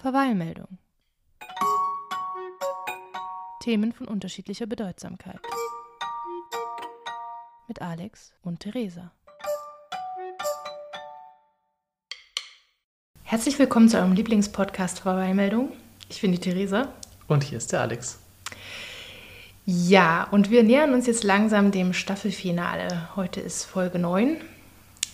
Verweilmeldung. 0.00 0.78
Themen 3.62 3.92
von 3.92 4.08
unterschiedlicher 4.08 4.64
Bedeutsamkeit. 4.64 5.40
Mit 7.68 7.82
Alex 7.82 8.32
und 8.40 8.60
Theresa. 8.60 9.12
Herzlich 13.24 13.58
willkommen 13.58 13.90
zu 13.90 13.98
eurem 13.98 14.14
Lieblingspodcast 14.14 15.00
Verweilmeldung. 15.00 15.72
Ich 16.08 16.22
bin 16.22 16.32
die 16.32 16.38
Theresa. 16.38 16.94
Und 17.28 17.44
hier 17.44 17.58
ist 17.58 17.70
der 17.70 17.82
Alex. 17.82 18.20
Ja, 19.66 20.28
und 20.30 20.50
wir 20.50 20.62
nähern 20.62 20.94
uns 20.94 21.06
jetzt 21.06 21.24
langsam 21.24 21.72
dem 21.72 21.92
Staffelfinale. 21.92 23.14
Heute 23.16 23.42
ist 23.42 23.66
Folge 23.66 23.98
9, 23.98 24.38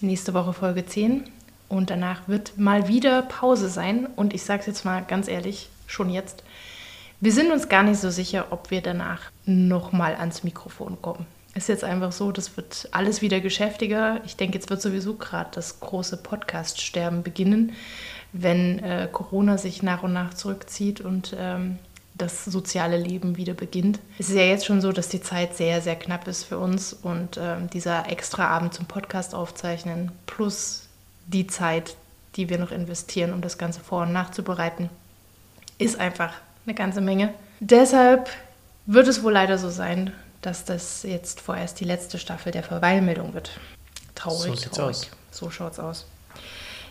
nächste 0.00 0.32
Woche 0.32 0.52
Folge 0.52 0.86
10. 0.86 1.24
Und 1.68 1.90
danach 1.90 2.28
wird 2.28 2.58
mal 2.58 2.88
wieder 2.88 3.22
Pause 3.22 3.68
sein. 3.68 4.06
Und 4.16 4.34
ich 4.34 4.42
sage 4.42 4.60
es 4.60 4.66
jetzt 4.66 4.84
mal 4.84 5.02
ganz 5.04 5.28
ehrlich, 5.28 5.68
schon 5.86 6.10
jetzt. 6.10 6.42
Wir 7.20 7.32
sind 7.32 7.50
uns 7.50 7.68
gar 7.68 7.82
nicht 7.82 7.98
so 7.98 8.10
sicher, 8.10 8.46
ob 8.50 8.70
wir 8.70 8.82
danach 8.82 9.20
nochmal 9.46 10.14
ans 10.16 10.44
Mikrofon 10.44 11.00
kommen. 11.00 11.26
Ist 11.54 11.70
jetzt 11.70 11.84
einfach 11.84 12.12
so, 12.12 12.32
das 12.32 12.58
wird 12.58 12.88
alles 12.92 13.22
wieder 13.22 13.40
geschäftiger. 13.40 14.20
Ich 14.26 14.36
denke, 14.36 14.58
jetzt 14.58 14.68
wird 14.68 14.82
sowieso 14.82 15.14
gerade 15.14 15.48
das 15.54 15.80
große 15.80 16.18
Podcast-Sterben 16.18 17.22
beginnen, 17.22 17.72
wenn 18.34 18.78
äh, 18.80 19.08
Corona 19.10 19.56
sich 19.56 19.82
nach 19.82 20.02
und 20.02 20.12
nach 20.12 20.34
zurückzieht 20.34 21.00
und 21.00 21.34
ähm, 21.38 21.78
das 22.12 22.44
soziale 22.44 22.98
Leben 22.98 23.38
wieder 23.38 23.54
beginnt. 23.54 24.00
Es 24.18 24.28
ist 24.28 24.36
ja 24.36 24.42
jetzt 24.42 24.66
schon 24.66 24.82
so, 24.82 24.92
dass 24.92 25.08
die 25.08 25.22
Zeit 25.22 25.56
sehr, 25.56 25.80
sehr 25.80 25.96
knapp 25.96 26.28
ist 26.28 26.44
für 26.44 26.58
uns 26.58 26.92
und 26.92 27.38
ähm, 27.40 27.70
dieser 27.70 28.10
extra 28.10 28.48
Abend 28.48 28.74
zum 28.74 28.86
Podcast 28.86 29.34
aufzeichnen 29.34 30.12
plus 30.26 30.88
die 31.26 31.46
Zeit, 31.46 31.96
die 32.36 32.48
wir 32.48 32.58
noch 32.58 32.70
investieren, 32.70 33.32
um 33.32 33.40
das 33.40 33.58
Ganze 33.58 33.80
vor- 33.80 34.02
und 34.02 34.12
nachzubereiten, 34.12 34.90
ist 35.78 35.98
einfach 35.98 36.32
eine 36.64 36.74
ganze 36.74 37.00
Menge. 37.00 37.32
Deshalb 37.60 38.28
wird 38.86 39.08
es 39.08 39.22
wohl 39.22 39.32
leider 39.32 39.58
so 39.58 39.70
sein, 39.70 40.12
dass 40.42 40.64
das 40.64 41.02
jetzt 41.02 41.40
vorerst 41.40 41.80
die 41.80 41.84
letzte 41.84 42.18
Staffel 42.18 42.52
der 42.52 42.62
Verweilmeldung 42.62 43.34
wird. 43.34 43.58
Traurig, 44.14 44.38
So 44.50 44.54
sieht's 44.54 44.76
traurig. 44.76 44.96
aus. 44.96 45.10
So 45.30 45.50
schaut's 45.50 45.78
aus. 45.78 46.06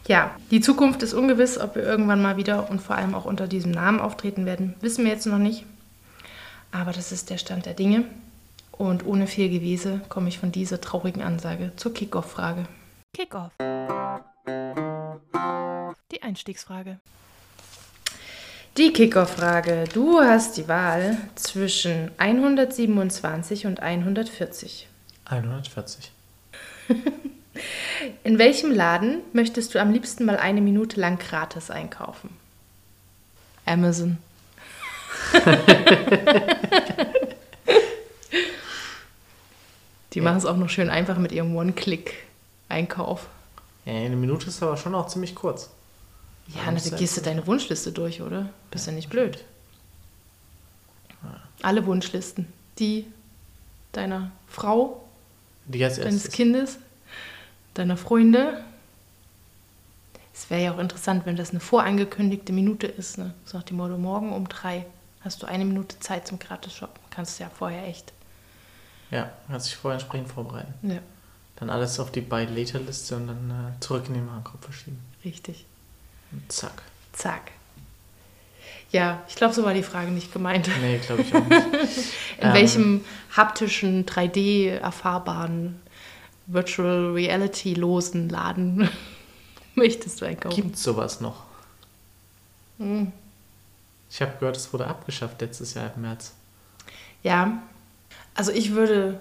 Ja, 0.08 0.36
die 0.52 0.62
Zukunft 0.62 1.02
ist 1.02 1.14
ungewiss, 1.14 1.58
ob 1.58 1.76
wir 1.76 1.84
irgendwann 1.84 2.22
mal 2.22 2.38
wieder 2.38 2.70
und 2.70 2.80
vor 2.82 2.96
allem 2.96 3.16
auch 3.16 3.26
unter 3.26 3.48
diesem 3.48 3.72
Namen 3.72 4.00
auftreten 4.00 4.46
werden, 4.46 4.76
wissen 4.82 5.04
wir 5.06 5.12
jetzt 5.12 5.26
noch 5.26 5.40
nicht. 5.40 5.66
Aber 6.72 6.92
das 6.92 7.12
ist 7.12 7.30
der 7.30 7.38
Stand 7.38 7.66
der 7.66 7.74
Dinge. 7.74 8.04
Und 8.72 9.06
ohne 9.06 9.26
viel 9.26 9.50
Gewese 9.50 10.02
komme 10.10 10.28
ich 10.28 10.38
von 10.38 10.52
dieser 10.52 10.82
traurigen 10.82 11.24
Ansage 11.24 11.72
zur 11.78 11.94
Kickoff-Frage. 11.94 12.66
Kickoff. 13.16 13.52
Die 14.48 16.22
Einstiegsfrage. 16.22 17.00
Die 18.78 18.94
Kickoff-Frage. 18.94 19.86
Du 19.94 20.20
hast 20.20 20.58
die 20.58 20.68
Wahl 20.68 21.18
zwischen 21.36 22.12
127 22.18 23.66
und 23.66 23.80
140. 23.80 24.88
140. 25.26 26.12
In 28.24 28.38
welchem 28.38 28.70
Laden 28.72 29.22
möchtest 29.34 29.74
du 29.74 29.80
am 29.80 29.92
liebsten 29.92 30.26
mal 30.26 30.38
eine 30.38 30.62
Minute 30.62 31.00
lang 31.00 31.18
gratis 31.18 31.72
einkaufen? 31.72 32.30
Amazon. 33.66 34.18
Die 40.14 40.22
machen 40.22 40.38
es 40.38 40.46
auch 40.46 40.58
noch 40.58 40.70
schön 40.70 40.90
einfach 40.90 41.18
mit 41.18 41.32
ihrem 41.32 41.56
One-Click-Einkauf. 41.56 43.28
Ja, 43.86 43.94
eine 43.94 44.16
Minute 44.16 44.48
ist 44.48 44.62
aber 44.64 44.78
schon 44.78 44.96
auch 44.96 45.08
ziemlich 45.08 45.36
kurz. 45.36 45.70
Ja, 46.48 46.56
Ja, 46.58 46.62
na, 46.68 46.72
muss 46.74 46.84
da 46.84 46.90
sein. 46.92 47.00
gehst 47.00 47.18
du 47.18 47.22
deine 47.22 47.46
Wunschliste 47.48 47.92
durch, 47.92 48.22
oder? 48.22 48.50
Bist 48.72 48.88
ja 48.88 48.94
nicht 48.94 49.10
blöd. 49.10 49.44
Alle 51.62 51.86
Wunschlisten. 51.86 52.48
Die 52.80 53.06
deiner 53.94 54.32
Frau, 54.48 55.04
Die 55.66 55.80
deines 55.80 55.98
erstes. 55.98 56.32
Kindes, 56.32 56.78
deiner 57.74 57.96
Freunde. 57.98 58.64
Es 60.34 60.50
wäre 60.50 60.64
ja 60.64 60.74
auch 60.74 60.80
interessant, 60.80 61.26
wenn 61.26 61.38
das 61.38 61.52
eine 61.52 61.62
vorangekündigte 61.62 62.52
Minute 62.52 62.88
ist. 62.88 63.18
Ne? 63.18 63.34
So 63.46 63.58
nach 63.58 63.64
dem 63.64 63.78
Motto, 63.78 63.98
morgen 63.98 64.34
um 64.34 64.50
drei 64.50 64.86
hast 65.22 65.42
du 65.42 65.48
eine 65.48 65.64
Minute 65.64 65.98
Zeit 66.00 66.28
zum 66.28 66.38
Gratis-Shoppen. 66.40 67.02
Kannst 67.10 67.40
du 67.40 67.44
ja 67.44 67.50
vorher 67.50 67.88
echt. 67.88 68.12
Ja, 69.12 69.32
kannst 69.48 69.68
dich 69.68 69.78
vorher 69.78 69.98
entsprechend 70.00 70.28
vorbereiten. 70.30 70.74
Ja, 70.84 71.00
Dann 71.58 71.70
alles 71.70 72.00
auf 72.00 72.12
die 72.12 72.22
Buy-Later-Liste 72.22 73.16
und 73.16 73.28
dann 73.28 73.50
äh, 73.78 73.80
zurück 73.80 74.04
in 74.08 74.16
den 74.16 74.28
Warenkorb 74.28 74.64
verschieben. 74.64 75.00
richtig. 75.24 75.66
Und 76.32 76.52
zack. 76.52 76.82
Zack. 77.14 77.52
Ja, 78.92 79.24
ich 79.28 79.36
glaube, 79.36 79.54
so 79.54 79.64
war 79.64 79.74
die 79.74 79.84
Frage 79.84 80.12
nicht 80.12 80.32
gemeint. 80.34 80.70
Nee, 80.82 80.98
glaube 81.00 81.22
ich 81.22 81.34
auch 81.36 81.46
nicht. 81.46 81.66
In 82.40 82.48
Ähm. 82.48 82.54
welchem 82.54 83.06
haptischen, 83.36 84.06
3D-erfahrbaren, 84.06 85.76
Virtual 86.48 87.12
Reality-losen 87.14 88.30
Laden 88.30 88.90
möchtest 89.76 90.22
du 90.22 90.26
einkaufen? 90.26 90.56
Gibt 90.56 90.78
sowas 90.78 91.20
noch? 91.22 91.44
Hm. 92.78 93.12
Ich 94.10 94.22
habe 94.22 94.34
gehört, 94.40 94.56
es 94.58 94.72
wurde 94.72 94.88
abgeschafft 94.88 95.42
letztes 95.42 95.74
Jahr 95.74 95.92
im 95.96 96.02
März. 96.04 96.34
Ja, 97.24 97.62
also 98.36 98.52
ich 98.52 98.72
würde 98.74 99.20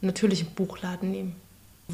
natürlich 0.00 0.40
einen 0.44 0.54
Buchladen 0.54 1.10
nehmen, 1.10 1.36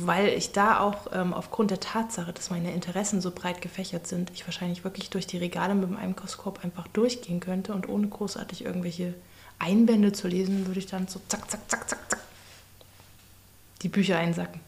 weil 0.04 0.28
ich 0.28 0.52
da 0.52 0.80
auch 0.80 1.06
ähm, 1.12 1.32
aufgrund 1.32 1.70
der 1.70 1.80
Tatsache, 1.80 2.32
dass 2.32 2.50
meine 2.50 2.72
Interessen 2.72 3.20
so 3.20 3.30
breit 3.30 3.60
gefächert 3.62 4.06
sind, 4.06 4.30
ich 4.34 4.46
wahrscheinlich 4.46 4.84
wirklich 4.84 5.10
durch 5.10 5.26
die 5.26 5.38
Regale 5.38 5.74
mit 5.74 5.88
dem 5.88 5.96
Einkaufskorb 5.96 6.64
einfach 6.64 6.86
durchgehen 6.88 7.40
könnte 7.40 7.72
und 7.72 7.88
ohne 7.88 8.08
großartig 8.08 8.64
irgendwelche 8.64 9.14
Einbände 9.58 10.12
zu 10.12 10.28
lesen, 10.28 10.66
würde 10.66 10.80
ich 10.80 10.86
dann 10.86 11.08
so 11.08 11.20
zack, 11.28 11.50
zack, 11.50 11.60
zack, 11.70 11.88
zack, 11.88 12.10
zack 12.10 12.20
die 13.82 13.88
Bücher 13.88 14.18
einsacken. 14.18 14.60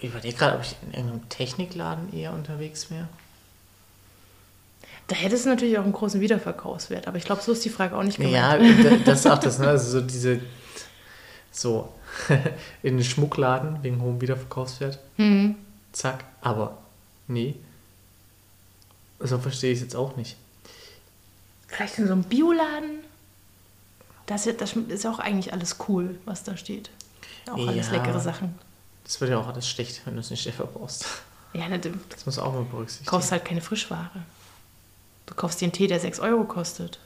Ich 0.00 0.08
überlege 0.10 0.36
gerade, 0.36 0.56
ob 0.56 0.62
ich 0.62 0.76
in 0.82 0.92
irgendeinem 0.92 1.28
Technikladen 1.28 2.12
eher 2.12 2.32
unterwegs 2.32 2.90
wäre. 2.90 3.08
Da 5.06 5.16
hätte 5.16 5.34
es 5.34 5.44
natürlich 5.44 5.78
auch 5.78 5.82
einen 5.84 5.92
großen 5.92 6.20
Wiederverkaufswert, 6.20 7.08
aber 7.08 7.16
ich 7.18 7.24
glaube, 7.24 7.42
so 7.42 7.52
ist 7.52 7.64
die 7.64 7.70
Frage 7.70 7.96
auch 7.96 8.02
nicht 8.02 8.18
gemeint. 8.18 8.34
Ja, 8.34 8.56
da- 8.58 8.96
das 9.04 9.20
ist 9.20 9.26
auch 9.30 9.38
das, 9.38 9.58
ne? 9.58 9.68
Also 9.68 9.90
so 9.90 10.00
diese. 10.00 10.40
So. 11.52 11.92
in 12.82 12.96
den 12.96 13.04
Schmuckladen 13.04 13.82
wegen 13.82 14.00
hohem 14.00 14.20
Wiederverkaufswert. 14.20 14.98
Hm. 15.16 15.56
Zack. 15.92 16.24
Aber. 16.40 16.78
Nee. 17.28 17.54
So 19.18 19.38
verstehe 19.38 19.72
ich 19.72 19.78
es 19.78 19.82
jetzt 19.84 19.96
auch 19.96 20.16
nicht. 20.16 20.36
Vielleicht 21.68 21.98
in 21.98 22.06
so 22.06 22.12
einem 22.12 22.24
Bioladen. 22.24 23.00
Das, 24.26 24.46
ist- 24.46 24.60
das 24.60 24.72
ist 24.74 25.06
auch 25.06 25.18
eigentlich 25.18 25.52
alles 25.52 25.76
cool, 25.88 26.18
was 26.24 26.42
da 26.44 26.56
steht. 26.56 26.90
Auch 27.50 27.66
alles 27.68 27.86
Ja. 27.88 27.92
leckere 27.94 28.20
Sachen. 28.20 28.58
Das 29.04 29.20
wird 29.20 29.30
ja 29.30 29.38
auch 29.38 29.48
alles 29.48 29.68
schlecht, 29.68 30.02
wenn 30.04 30.14
du 30.14 30.20
es 30.20 30.30
nicht 30.30 30.42
selber 30.42 30.66
brauchst. 30.66 31.04
Ja, 31.52 31.68
ne, 31.68 31.80
du 31.80 31.90
Das 32.10 32.26
muss 32.26 32.38
auch 32.38 32.52
mal 32.54 32.62
berücksichtigen. 32.62 33.10
kaufst 33.10 33.32
halt 33.32 33.44
keine 33.44 33.60
Frischware. 33.60 34.08
Du 35.26 35.34
kaufst 35.34 35.60
dir 35.60 35.64
einen 35.64 35.72
Tee, 35.72 35.88
der 35.88 35.98
6 35.98 36.20
Euro 36.20 36.44
kostet. 36.44 37.00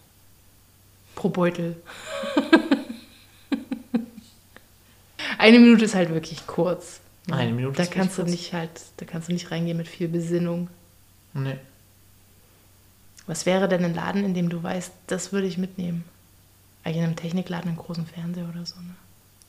Pro 1.14 1.30
Beutel. 1.30 1.76
Eine 5.44 5.58
Minute 5.58 5.84
ist 5.84 5.94
halt 5.94 6.08
wirklich 6.08 6.46
kurz. 6.46 7.00
Eine 7.30 7.52
Minute 7.52 7.76
Da 7.76 7.84
kannst 7.84 8.16
du 8.16 8.22
kurz. 8.22 8.30
nicht 8.30 8.54
halt, 8.54 8.70
da 8.96 9.04
kannst 9.04 9.28
du 9.28 9.32
nicht 9.34 9.50
reingehen 9.50 9.76
mit 9.76 9.88
viel 9.88 10.08
Besinnung. 10.08 10.70
Nee. 11.34 11.58
Was 13.26 13.44
wäre 13.44 13.68
denn 13.68 13.84
ein 13.84 13.94
Laden, 13.94 14.24
in 14.24 14.32
dem 14.32 14.48
du 14.48 14.62
weißt, 14.62 14.90
das 15.06 15.32
würde 15.32 15.46
ich 15.46 15.58
mitnehmen? 15.58 16.02
Eigentlich 16.82 16.96
in 16.96 17.04
einem 17.04 17.16
Technikladen, 17.16 17.68
einen 17.68 17.76
großen 17.76 18.06
Fernseher 18.06 18.48
oder 18.48 18.64
so, 18.64 18.76
ne? 18.76 18.94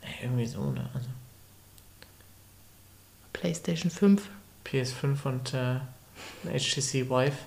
Ja, 0.01 0.09
Irgendwie 0.23 0.45
so, 0.47 0.69
ne? 0.69 0.89
Also 0.93 1.07
PlayStation 3.31 3.89
5. 3.89 4.21
PS5 4.65 5.23
und 5.23 5.53
äh, 5.53 5.57
ein 6.43 6.59
HTC 6.59 7.09
Vive. 7.09 7.37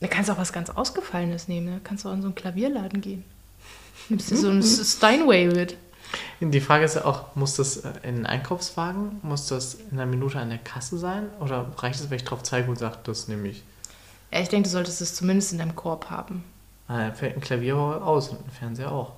Da 0.00 0.08
kannst 0.08 0.28
du 0.28 0.32
auch 0.32 0.38
was 0.38 0.52
ganz 0.52 0.68
Ausgefallenes 0.70 1.46
nehmen. 1.46 1.66
Ne? 1.66 1.80
Kannst 1.84 2.04
du 2.04 2.08
auch 2.08 2.14
in 2.14 2.22
so 2.22 2.26
einen 2.26 2.34
Klavierladen 2.34 3.00
gehen. 3.00 3.24
Nimmst 4.08 4.32
dir 4.32 4.36
so 4.36 4.50
ein 4.50 4.62
Steinway 4.64 5.46
mit. 5.46 5.76
Die 6.40 6.60
Frage 6.60 6.84
ist 6.84 6.96
ja 6.96 7.04
auch, 7.04 7.34
muss 7.34 7.56
das 7.56 7.78
äh, 7.78 7.92
in 8.02 8.16
einen 8.16 8.26
Einkaufswagen, 8.26 9.20
muss 9.22 9.46
das 9.46 9.74
in 9.74 9.92
einer 9.92 10.06
Minute 10.06 10.38
an 10.38 10.50
der 10.50 10.58
Kasse 10.58 10.98
sein? 10.98 11.28
Oder 11.40 11.66
reicht 11.78 12.00
es, 12.00 12.10
wenn 12.10 12.16
ich 12.16 12.24
drauf 12.24 12.42
zeige 12.42 12.68
und 12.68 12.78
sage, 12.78 12.98
das 13.04 13.28
nehme 13.28 13.48
ich? 13.48 13.62
Ja, 14.32 14.40
ich 14.40 14.48
denke, 14.48 14.68
du 14.68 14.72
solltest 14.72 15.00
es 15.00 15.14
zumindest 15.14 15.52
in 15.52 15.58
deinem 15.58 15.76
Korb 15.76 16.10
haben. 16.10 16.44
Ah, 16.88 16.98
dann 16.98 17.14
fällt 17.14 17.36
ein 17.36 17.40
Klavier 17.40 17.76
aus 17.76 18.28
und 18.28 18.46
ein 18.46 18.50
Fernseher 18.50 18.92
auch. 18.92 19.12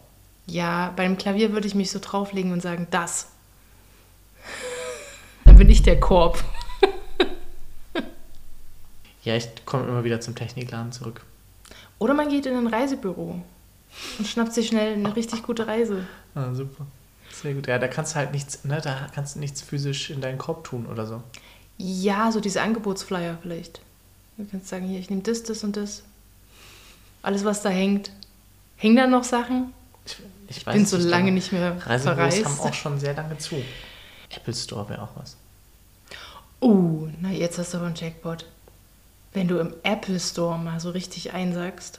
Ja, 0.46 0.92
bei 0.94 1.04
dem 1.04 1.16
Klavier 1.16 1.52
würde 1.52 1.66
ich 1.66 1.74
mich 1.74 1.90
so 1.90 1.98
drauflegen 2.00 2.52
und 2.52 2.62
sagen, 2.62 2.86
das. 2.90 3.28
Dann 5.44 5.56
bin 5.56 5.70
ich 5.70 5.82
der 5.82 5.98
Korb. 6.00 6.42
Ja, 9.22 9.34
ich 9.34 9.48
komme 9.64 9.88
immer 9.88 10.04
wieder 10.04 10.20
zum 10.20 10.36
Technikladen 10.36 10.92
zurück. 10.92 11.26
Oder 11.98 12.14
man 12.14 12.28
geht 12.28 12.46
in 12.46 12.54
ein 12.54 12.68
Reisebüro 12.68 13.42
und 14.18 14.26
schnappt 14.26 14.52
sich 14.52 14.68
schnell 14.68 14.94
eine 14.94 15.14
richtig 15.16 15.42
gute 15.42 15.66
Reise. 15.66 16.06
Ah, 16.34 16.52
super. 16.54 16.86
Sehr 17.32 17.54
gut. 17.54 17.66
Ja, 17.66 17.78
da 17.78 17.88
kannst 17.88 18.12
du 18.12 18.16
halt 18.16 18.32
nichts, 18.32 18.64
ne, 18.64 18.80
da 18.82 19.08
kannst 19.14 19.36
du 19.36 19.40
nichts 19.40 19.62
physisch 19.62 20.10
in 20.10 20.20
deinen 20.20 20.38
Korb 20.38 20.64
tun 20.64 20.86
oder 20.86 21.06
so. 21.06 21.22
Ja, 21.78 22.32
so 22.32 22.40
diese 22.40 22.62
Angebotsflyer 22.62 23.38
vielleicht. 23.42 23.80
Du 24.38 24.46
kannst 24.50 24.68
sagen, 24.68 24.86
hier, 24.86 24.98
ich 25.00 25.10
nehme 25.10 25.22
das, 25.22 25.42
das 25.42 25.64
und 25.64 25.76
das. 25.76 26.02
Alles, 27.22 27.44
was 27.44 27.62
da 27.62 27.70
hängt. 27.70 28.10
Hängen 28.76 28.96
da 28.96 29.06
noch 29.06 29.24
Sachen? 29.24 29.72
Ich, 30.06 30.18
ich 30.48 30.56
Ich 30.58 30.64
bin 30.64 30.86
so 30.86 30.96
nicht, 30.96 31.08
lange 31.08 31.32
nicht 31.32 31.52
mehr 31.52 31.72
Reisebüros 31.86 32.02
verreist. 32.34 32.44
haben 32.44 32.60
auch 32.60 32.74
schon 32.74 33.00
sehr 33.00 33.14
lange 33.14 33.36
zu. 33.38 33.56
Apple 34.30 34.54
Store 34.54 34.88
wäre 34.88 35.02
auch 35.02 35.16
was. 35.16 35.36
Oh, 36.60 37.08
na 37.20 37.30
jetzt 37.30 37.58
hast 37.58 37.74
du 37.74 37.78
aber 37.78 37.86
einen 37.86 37.96
Jackpot. 37.96 38.46
Wenn 39.32 39.48
du 39.48 39.58
im 39.58 39.74
Apple 39.82 40.18
Store 40.20 40.58
mal 40.58 40.80
so 40.80 40.90
richtig 40.90 41.32
einsagst, 41.32 41.98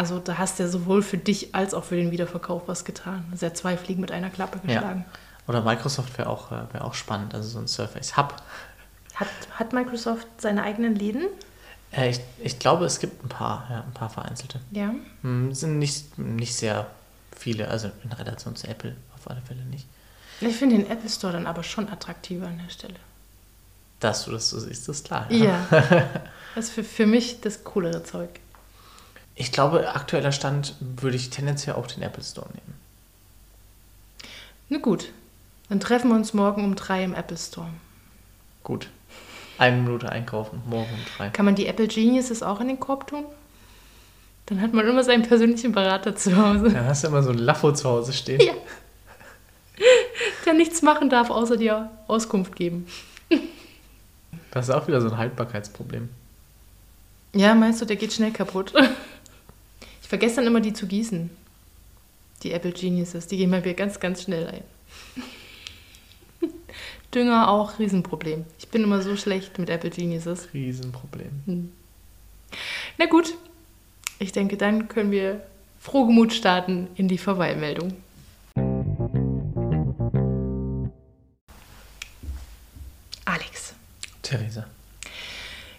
also 0.00 0.18
da 0.18 0.38
hast 0.38 0.58
du 0.58 0.62
ja 0.62 0.68
sowohl 0.70 1.02
für 1.02 1.18
dich 1.18 1.54
als 1.54 1.74
auch 1.74 1.84
für 1.84 1.94
den 1.94 2.10
Wiederverkauf 2.10 2.62
was 2.68 2.86
getan. 2.86 3.22
Also 3.30 3.44
ja 3.44 3.52
zwei 3.52 3.76
Fliegen 3.76 4.00
mit 4.00 4.10
einer 4.10 4.30
Klappe 4.30 4.58
geschlagen. 4.58 5.04
Oder 5.46 5.60
Microsoft 5.60 6.16
wäre 6.16 6.30
auch, 6.30 6.50
äh, 6.50 6.62
wär 6.72 6.86
auch 6.86 6.94
spannend, 6.94 7.34
also 7.34 7.50
so 7.50 7.58
ein 7.58 7.68
Surface 7.68 8.16
Hub. 8.16 8.34
Hat, 9.14 9.28
hat 9.56 9.74
Microsoft 9.74 10.26
seine 10.38 10.62
eigenen 10.62 10.94
Läden? 10.94 11.26
Äh, 11.92 12.08
ich, 12.08 12.20
ich 12.38 12.58
glaube, 12.58 12.86
es 12.86 12.98
gibt 12.98 13.22
ein 13.22 13.28
paar, 13.28 13.66
ja, 13.68 13.82
ein 13.82 13.92
paar 13.92 14.08
vereinzelte. 14.08 14.60
Ja. 14.70 14.94
Hm, 15.20 15.52
sind 15.52 15.78
nicht, 15.78 16.18
nicht 16.18 16.54
sehr 16.54 16.86
viele, 17.36 17.68
also 17.68 17.90
in 18.02 18.12
Relation 18.12 18.56
zu 18.56 18.68
Apple 18.68 18.96
auf 19.14 19.28
alle 19.28 19.42
Fälle 19.42 19.64
nicht. 19.64 19.86
Ich 20.40 20.56
finde 20.56 20.78
den 20.78 20.90
Apple 20.90 21.10
Store 21.10 21.34
dann 21.34 21.46
aber 21.46 21.62
schon 21.62 21.90
attraktiver 21.90 22.46
an 22.46 22.58
der 22.64 22.70
Stelle. 22.70 22.96
Dass 23.98 24.24
du 24.24 24.30
das 24.30 24.48
so 24.48 24.58
siehst, 24.58 24.88
ist 24.88 25.04
klar. 25.04 25.30
Ja. 25.30 25.66
Das 26.56 26.64
ist 26.64 26.74
für, 26.74 26.82
für 26.82 27.06
mich 27.06 27.42
das 27.42 27.62
coolere 27.62 28.02
Zeug. 28.02 28.40
Ich 29.40 29.52
glaube, 29.52 29.94
aktueller 29.94 30.32
Stand 30.32 30.74
würde 30.80 31.16
ich 31.16 31.30
tendenziell 31.30 31.74
auch 31.76 31.86
den 31.86 32.02
Apple 32.02 32.22
Store 32.22 32.46
nehmen. 32.48 32.74
Na 34.68 34.76
gut, 34.76 35.12
dann 35.70 35.80
treffen 35.80 36.10
wir 36.10 36.14
uns 36.14 36.34
morgen 36.34 36.62
um 36.62 36.74
drei 36.74 37.02
im 37.02 37.14
Apple 37.14 37.38
Store. 37.38 37.70
Gut. 38.62 38.90
Eine 39.56 39.78
Minute 39.78 40.12
einkaufen, 40.12 40.60
morgen 40.66 40.92
um 40.92 41.00
drei. 41.16 41.30
Kann 41.30 41.46
man 41.46 41.54
die 41.54 41.66
Apple 41.68 41.88
Geniuses 41.88 42.42
auch 42.42 42.60
in 42.60 42.68
den 42.68 42.80
Korb 42.80 43.06
tun? 43.06 43.24
Dann 44.44 44.60
hat 44.60 44.74
man 44.74 44.86
immer 44.86 45.02
seinen 45.04 45.22
persönlichen 45.22 45.72
Berater 45.72 46.14
zu 46.14 46.36
Hause, 46.36 46.68
Dann 46.68 46.84
hast 46.84 47.04
du 47.04 47.08
immer 47.08 47.22
so 47.22 47.30
ein 47.30 47.38
Laffo 47.38 47.72
zu 47.72 47.88
Hause 47.88 48.12
stehen. 48.12 48.42
Ja. 48.42 48.52
der 50.44 50.52
nichts 50.52 50.82
machen 50.82 51.08
darf, 51.08 51.30
außer 51.30 51.56
dir 51.56 51.88
Auskunft 52.08 52.56
geben. 52.56 52.86
Das 54.50 54.68
ist 54.68 54.74
auch 54.74 54.86
wieder 54.86 55.00
so 55.00 55.08
ein 55.08 55.16
Haltbarkeitsproblem. 55.16 56.10
Ja, 57.32 57.54
meinst 57.54 57.80
du, 57.80 57.86
der 57.86 57.96
geht 57.96 58.12
schnell 58.12 58.32
kaputt? 58.32 58.74
Vergesse 60.10 60.36
dann 60.36 60.48
immer, 60.48 60.60
die 60.60 60.72
zu 60.72 60.88
gießen. 60.88 61.30
Die 62.42 62.50
Apple 62.50 62.72
Geniuses, 62.72 63.28
die 63.28 63.36
gehen 63.36 63.52
bei 63.52 63.60
mir 63.60 63.74
ganz, 63.74 64.00
ganz 64.00 64.24
schnell 64.24 64.48
ein. 64.48 64.64
Dünger 67.14 67.48
auch, 67.48 67.78
Riesenproblem. 67.78 68.44
Ich 68.58 68.66
bin 68.70 68.82
immer 68.82 69.02
so 69.02 69.14
schlecht 69.14 69.60
mit 69.60 69.70
Apple 69.70 69.90
Geniuses. 69.90 70.48
Riesenproblem. 70.52 71.70
Na 72.98 73.06
gut, 73.06 73.34
ich 74.18 74.32
denke, 74.32 74.56
dann 74.56 74.88
können 74.88 75.12
wir 75.12 75.46
frohgemut 75.78 76.32
starten 76.32 76.88
in 76.96 77.06
die 77.06 77.16
Verweilmeldung. 77.16 77.92
Alex, 83.26 83.74
Theresa. 84.22 84.66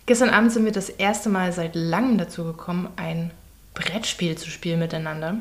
gestern 0.05 0.29
Abend 0.29 0.53
sind 0.53 0.63
wir 0.63 0.71
das 0.71 0.87
erste 0.87 1.27
Mal 1.27 1.51
seit 1.51 1.75
langem 1.75 2.17
dazu 2.17 2.45
gekommen, 2.45 2.87
ein 2.95 3.31
Brettspiel 3.73 4.37
zu 4.37 4.49
spielen 4.49 4.79
miteinander. 4.79 5.35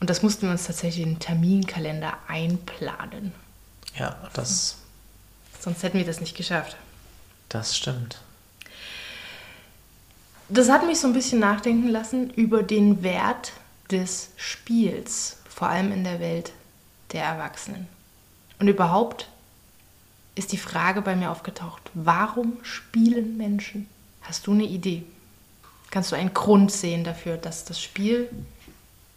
Und 0.00 0.10
das 0.10 0.22
mussten 0.22 0.42
wir 0.42 0.50
uns 0.50 0.66
tatsächlich 0.66 1.04
in 1.06 1.14
den 1.14 1.18
Terminkalender 1.20 2.18
einplanen. 2.28 3.32
Ja, 3.98 4.16
das, 4.34 4.76
Sonst 5.58 5.82
hätten 5.82 5.98
wir 5.98 6.04
das 6.04 6.20
nicht 6.20 6.36
geschafft. 6.36 6.76
das 7.48 7.76
stimmt. 7.76 8.20
Das 10.48 10.68
hat 10.68 10.86
mich 10.86 11.00
so 11.00 11.08
ein 11.08 11.12
bisschen 11.12 11.40
nachdenken 11.40 11.88
lassen 11.88 12.30
über 12.30 12.62
den 12.62 13.02
Wert 13.02 13.52
des 13.90 14.30
Spiels, 14.36 15.38
vor 15.48 15.68
allem 15.68 15.90
in 15.92 16.04
der 16.04 16.20
Welt 16.20 16.52
der 17.12 17.24
Erwachsenen. 17.24 17.88
Und 18.60 18.68
überhaupt 18.68 19.28
ist 20.36 20.52
die 20.52 20.56
Frage 20.58 21.02
bei 21.02 21.16
mir 21.16 21.30
aufgetaucht, 21.30 21.90
warum 21.94 22.58
spielen 22.62 23.36
Menschen? 23.36 23.88
Hast 24.22 24.46
du 24.46 24.52
eine 24.52 24.64
Idee? 24.64 25.04
Kannst 25.90 26.12
du 26.12 26.16
einen 26.16 26.34
Grund 26.34 26.72
sehen 26.72 27.04
dafür, 27.04 27.36
dass 27.36 27.64
das 27.64 27.80
Spiel 27.80 28.28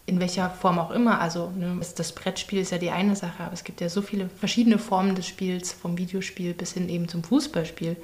in 0.05 0.19
welcher 0.19 0.49
Form 0.49 0.79
auch 0.79 0.89
immer, 0.91 1.21
also 1.21 1.51
ne, 1.51 1.77
das- 1.95 2.13
Brettspiel 2.13 2.59
ist 2.59 2.71
ja 2.71 2.79
die 2.79 2.89
eine 2.89 3.15
Sache, 3.15 3.43
aber 3.43 3.53
es 3.53 3.63
gibt 3.63 3.79
ja 3.79 3.89
so 3.89 4.01
viele 4.01 4.27
verschiedene 4.39 4.79
Formen 4.79 5.13
des 5.13 5.27
Spiels, 5.27 5.71
vom 5.71 5.97
Videospiel 5.99 6.53
bis 6.55 6.73
hin 6.73 6.89
eben 6.89 7.07
zum 7.07 7.23
Fußballspiel. 7.23 7.95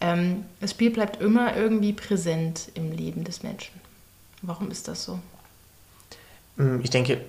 Ähm, 0.00 0.44
das 0.60 0.72
Spiel 0.72 0.90
bleibt 0.90 1.20
immer 1.20 1.56
irgendwie 1.56 1.92
präsent 1.92 2.70
im 2.74 2.90
Leben 2.90 3.22
des 3.22 3.42
Menschen. 3.44 3.72
Warum 4.42 4.70
ist 4.72 4.88
das 4.88 5.04
so? 5.04 5.20
Mm, 6.56 6.80
Ich 6.82 6.90
denke, 6.90 7.20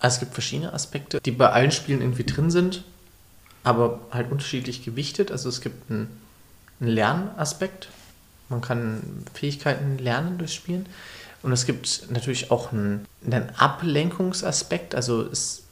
es 0.00 0.18
gibt 0.20 0.32
verschiedene 0.32 0.72
Aspekte, 0.72 1.20
die 1.20 1.30
bei 1.32 1.50
allen 1.50 1.72
Spielen 1.72 2.00
irgendwie 2.00 2.24
drin 2.24 2.50
sind, 2.50 2.84
aber 3.64 4.00
halt 4.12 4.30
unterschiedlich 4.30 4.84
gewichtet. 4.84 5.30
Also 5.30 5.48
es 5.50 5.60
gibt 5.60 5.90
einen, 5.90 6.20
einen 6.80 6.90
Lernaspekt. 6.90 7.88
Man 8.48 8.60
kann 8.60 9.24
Fähigkeiten 9.34 9.98
lernen 9.98 10.38
durch 10.38 10.54
Spielen. 10.54 10.86
Und 11.42 11.52
es 11.52 11.66
gibt 11.66 12.10
natürlich 12.10 12.50
auch 12.50 12.72
einen, 12.72 13.06
einen 13.24 13.50
Ablenkungsaspekt. 13.56 14.94
Also 14.94 15.22
es, 15.22 15.64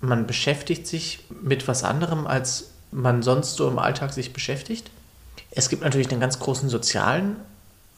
man 0.00 0.26
beschäftigt 0.26 0.86
sich 0.86 1.20
mit 1.42 1.68
was 1.68 1.84
anderem, 1.84 2.26
als 2.26 2.70
man 2.90 3.22
sonst 3.22 3.56
so 3.56 3.68
im 3.68 3.78
Alltag 3.78 4.12
sich 4.12 4.32
beschäftigt. 4.32 4.90
Es 5.50 5.68
gibt 5.68 5.82
natürlich 5.82 6.10
einen 6.10 6.20
ganz 6.20 6.38
großen 6.38 6.68
sozialen 6.68 7.36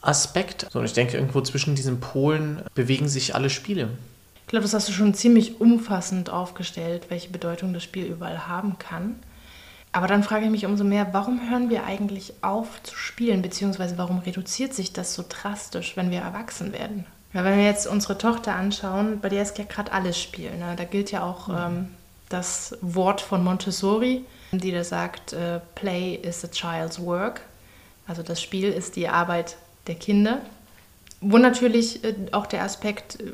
Aspekt. 0.01 0.75
Und 0.75 0.85
ich 0.85 0.93
denke, 0.93 1.17
irgendwo 1.17 1.41
zwischen 1.41 1.75
diesen 1.75 1.99
Polen 1.99 2.61
bewegen 2.75 3.09
sich 3.09 3.35
alle 3.35 3.49
Spiele. 3.49 3.89
Ich 4.41 4.49
glaube, 4.49 4.63
das 4.63 4.73
hast 4.73 4.87
du 4.87 4.93
schon 4.93 5.13
ziemlich 5.13 5.59
umfassend 5.59 6.29
aufgestellt, 6.29 7.07
welche 7.09 7.29
Bedeutung 7.29 7.73
das 7.73 7.83
Spiel 7.83 8.05
überall 8.05 8.47
haben 8.47 8.79
kann. 8.79 9.17
Aber 9.97 10.05
dann 10.05 10.21
frage 10.21 10.45
ich 10.45 10.51
mich 10.51 10.67
umso 10.67 10.83
mehr, 10.83 11.07
warum 11.11 11.49
hören 11.49 11.71
wir 11.71 11.83
eigentlich 11.83 12.31
auf 12.43 12.83
zu 12.83 12.95
spielen, 12.95 13.41
beziehungsweise 13.41 13.97
warum 13.97 14.19
reduziert 14.19 14.75
sich 14.75 14.93
das 14.93 15.15
so 15.15 15.25
drastisch, 15.27 15.97
wenn 15.97 16.11
wir 16.11 16.19
erwachsen 16.19 16.71
werden? 16.71 17.07
Ja, 17.33 17.43
wenn 17.43 17.57
wir 17.57 17.65
jetzt 17.65 17.87
unsere 17.87 18.15
Tochter 18.15 18.53
anschauen, 18.53 19.19
bei 19.21 19.29
der 19.29 19.41
ist 19.41 19.57
ja 19.57 19.63
gerade 19.63 19.91
alles 19.91 20.21
Spiel. 20.21 20.55
Ne? 20.55 20.75
Da 20.77 20.83
gilt 20.83 21.09
ja 21.09 21.23
auch 21.23 21.49
ähm, 21.49 21.87
das 22.29 22.77
Wort 22.81 23.21
von 23.21 23.43
Montessori, 23.43 24.23
die 24.51 24.71
da 24.71 24.83
sagt, 24.83 25.33
äh, 25.33 25.61
Play 25.73 26.13
is 26.13 26.45
a 26.45 26.47
child's 26.47 27.03
work. 27.03 27.41
Also 28.05 28.21
das 28.21 28.39
Spiel 28.39 28.71
ist 28.71 28.97
die 28.97 29.09
Arbeit 29.09 29.57
der 29.87 29.95
Kinder. 29.95 30.41
Wo 31.21 31.39
natürlich 31.39 32.03
äh, 32.03 32.13
auch 32.33 32.45
der 32.45 32.61
Aspekt 32.61 33.19
äh, 33.19 33.31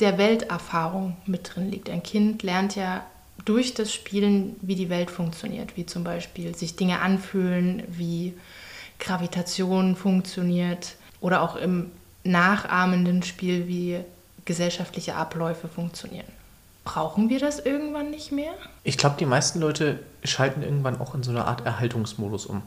der 0.00 0.18
Welterfahrung 0.18 1.18
mit 1.24 1.54
drin 1.54 1.70
liegt. 1.70 1.88
Ein 1.88 2.02
Kind 2.02 2.42
lernt 2.42 2.74
ja 2.74 3.04
durch 3.44 3.74
das 3.74 3.92
Spielen, 3.92 4.56
wie 4.62 4.74
die 4.74 4.88
Welt 4.88 5.10
funktioniert, 5.10 5.76
wie 5.76 5.86
zum 5.86 6.04
Beispiel 6.04 6.54
sich 6.54 6.76
Dinge 6.76 7.00
anfühlen, 7.00 7.82
wie 7.88 8.34
Gravitation 8.98 9.96
funktioniert 9.96 10.96
oder 11.20 11.42
auch 11.42 11.56
im 11.56 11.90
nachahmenden 12.22 13.22
Spiel, 13.22 13.66
wie 13.66 14.00
gesellschaftliche 14.44 15.14
Abläufe 15.14 15.68
funktionieren. 15.68 16.26
Brauchen 16.84 17.30
wir 17.30 17.38
das 17.38 17.58
irgendwann 17.60 18.10
nicht 18.10 18.30
mehr? 18.30 18.52
Ich 18.82 18.98
glaube, 18.98 19.16
die 19.18 19.26
meisten 19.26 19.60
Leute 19.60 20.00
schalten 20.22 20.62
irgendwann 20.62 21.00
auch 21.00 21.14
in 21.14 21.22
so 21.22 21.30
eine 21.30 21.46
Art 21.46 21.64
Erhaltungsmodus 21.64 22.46
um. 22.46 22.62